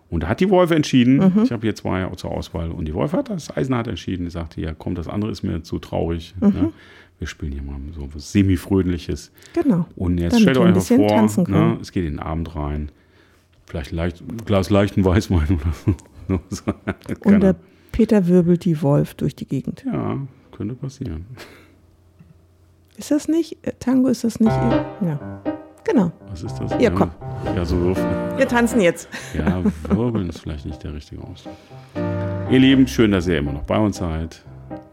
Und 0.09 0.23
da 0.23 0.27
hat 0.29 0.39
die 0.39 0.49
Wolf 0.49 0.71
entschieden, 0.71 1.17
Mhm. 1.17 1.43
ich 1.43 1.51
habe 1.51 1.61
hier 1.61 1.75
zwei 1.75 2.05
zur 2.15 2.31
Auswahl 2.31 2.71
und 2.71 2.85
die 2.85 2.93
Wolf 2.93 3.13
hat 3.13 3.29
das, 3.29 3.55
Eisenhardt 3.55 3.87
entschieden, 3.87 4.25
die 4.25 4.31
sagte, 4.31 4.59
ja 4.59 4.73
komm, 4.77 4.95
das 4.95 5.07
andere 5.07 5.31
ist 5.31 5.43
mir 5.43 5.61
zu 5.63 5.79
traurig. 5.79 6.33
Mhm. 6.41 6.47
Ne? 6.47 6.69
Wir 7.19 7.27
spielen 7.27 7.51
hier 7.51 7.61
mal 7.61 7.75
so 7.93 8.07
was 8.13 8.31
semi-fröhliches. 8.31 9.31
Genau. 9.53 9.85
Und 9.95 10.17
jetzt 10.19 10.33
Damit 10.33 10.41
stellt 10.43 10.57
euch 10.57 10.73
mal 10.97 11.25
vor, 11.27 11.47
ne, 11.49 11.77
es 11.81 11.91
geht 11.91 12.05
in 12.05 12.13
den 12.13 12.19
Abend 12.19 12.55
rein. 12.55 12.91
Vielleicht 13.67 13.91
leicht, 13.91 14.21
ein 14.21 14.37
Glas 14.45 14.69
leichten 14.69 15.05
Weißwein 15.05 15.59
oder 16.27 16.39
so. 16.49 16.63
Und 17.29 17.41
der 17.43 17.55
Peter 17.99 18.27
wirbelt 18.27 18.63
die 18.63 18.81
Wolf 18.81 19.13
durch 19.15 19.35
die 19.35 19.45
Gegend. 19.45 19.83
Ja, 19.85 20.17
könnte 20.53 20.73
passieren. 20.73 21.25
Ist 22.95 23.11
das 23.11 23.27
nicht? 23.27 23.57
äh, 23.67 23.73
Tango 23.77 24.07
ist 24.07 24.23
das 24.23 24.39
nicht? 24.39 24.53
Ja. 24.53 25.41
Genau. 25.83 26.13
Was 26.29 26.43
ist 26.43 26.55
das? 26.61 26.81
Ja, 26.81 26.91
komm. 26.91 27.11
Ja, 27.57 27.65
so 27.65 27.75
würfeln. 27.75 28.07
Wir 28.37 28.47
tanzen 28.47 28.79
jetzt. 28.79 29.09
Ja, 29.37 29.61
wirbeln 29.89 30.29
ist 30.29 30.39
vielleicht 30.39 30.65
nicht 30.65 30.81
der 30.81 30.93
richtige 30.93 31.21
Ausdruck. 31.21 31.51
Ihr 32.49 32.59
Lieben, 32.59 32.87
schön, 32.87 33.11
dass 33.11 33.27
ihr 33.27 33.37
immer 33.37 33.51
noch 33.51 33.63
bei 33.63 33.77
uns 33.77 33.97
seid. 33.97 34.45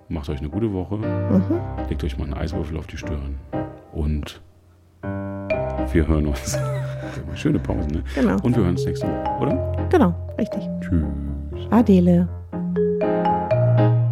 Macht 0.09 0.29
euch 0.29 0.41
eine 0.41 0.49
gute 0.49 0.73
Woche. 0.73 0.99
Legt 1.89 2.03
euch 2.03 2.19
mal 2.19 2.25
einen 2.25 2.35
Eiswürfel 2.35 2.77
auf 2.77 2.89
die 2.89 2.97
Stirn. 2.97 3.37
Und 3.93 4.41
wir 5.93 6.09
hören 6.09 6.27
uns. 6.27 6.59
Schöne 7.37 7.61
Pause, 7.61 7.87
ne? 7.87 8.03
Genau. 8.17 8.35
Und 8.43 8.57
wir 8.57 8.65
hören 8.65 8.75
uns 8.75 8.85
nächste 8.85 9.07
Woche, 9.07 9.43
oder? 9.43 9.89
Genau. 9.93 10.13
Richtig. 10.37 10.69
Tschüss. 10.81 11.05
Adele. 11.71 12.29
thank 13.01 13.91
you 13.91 14.06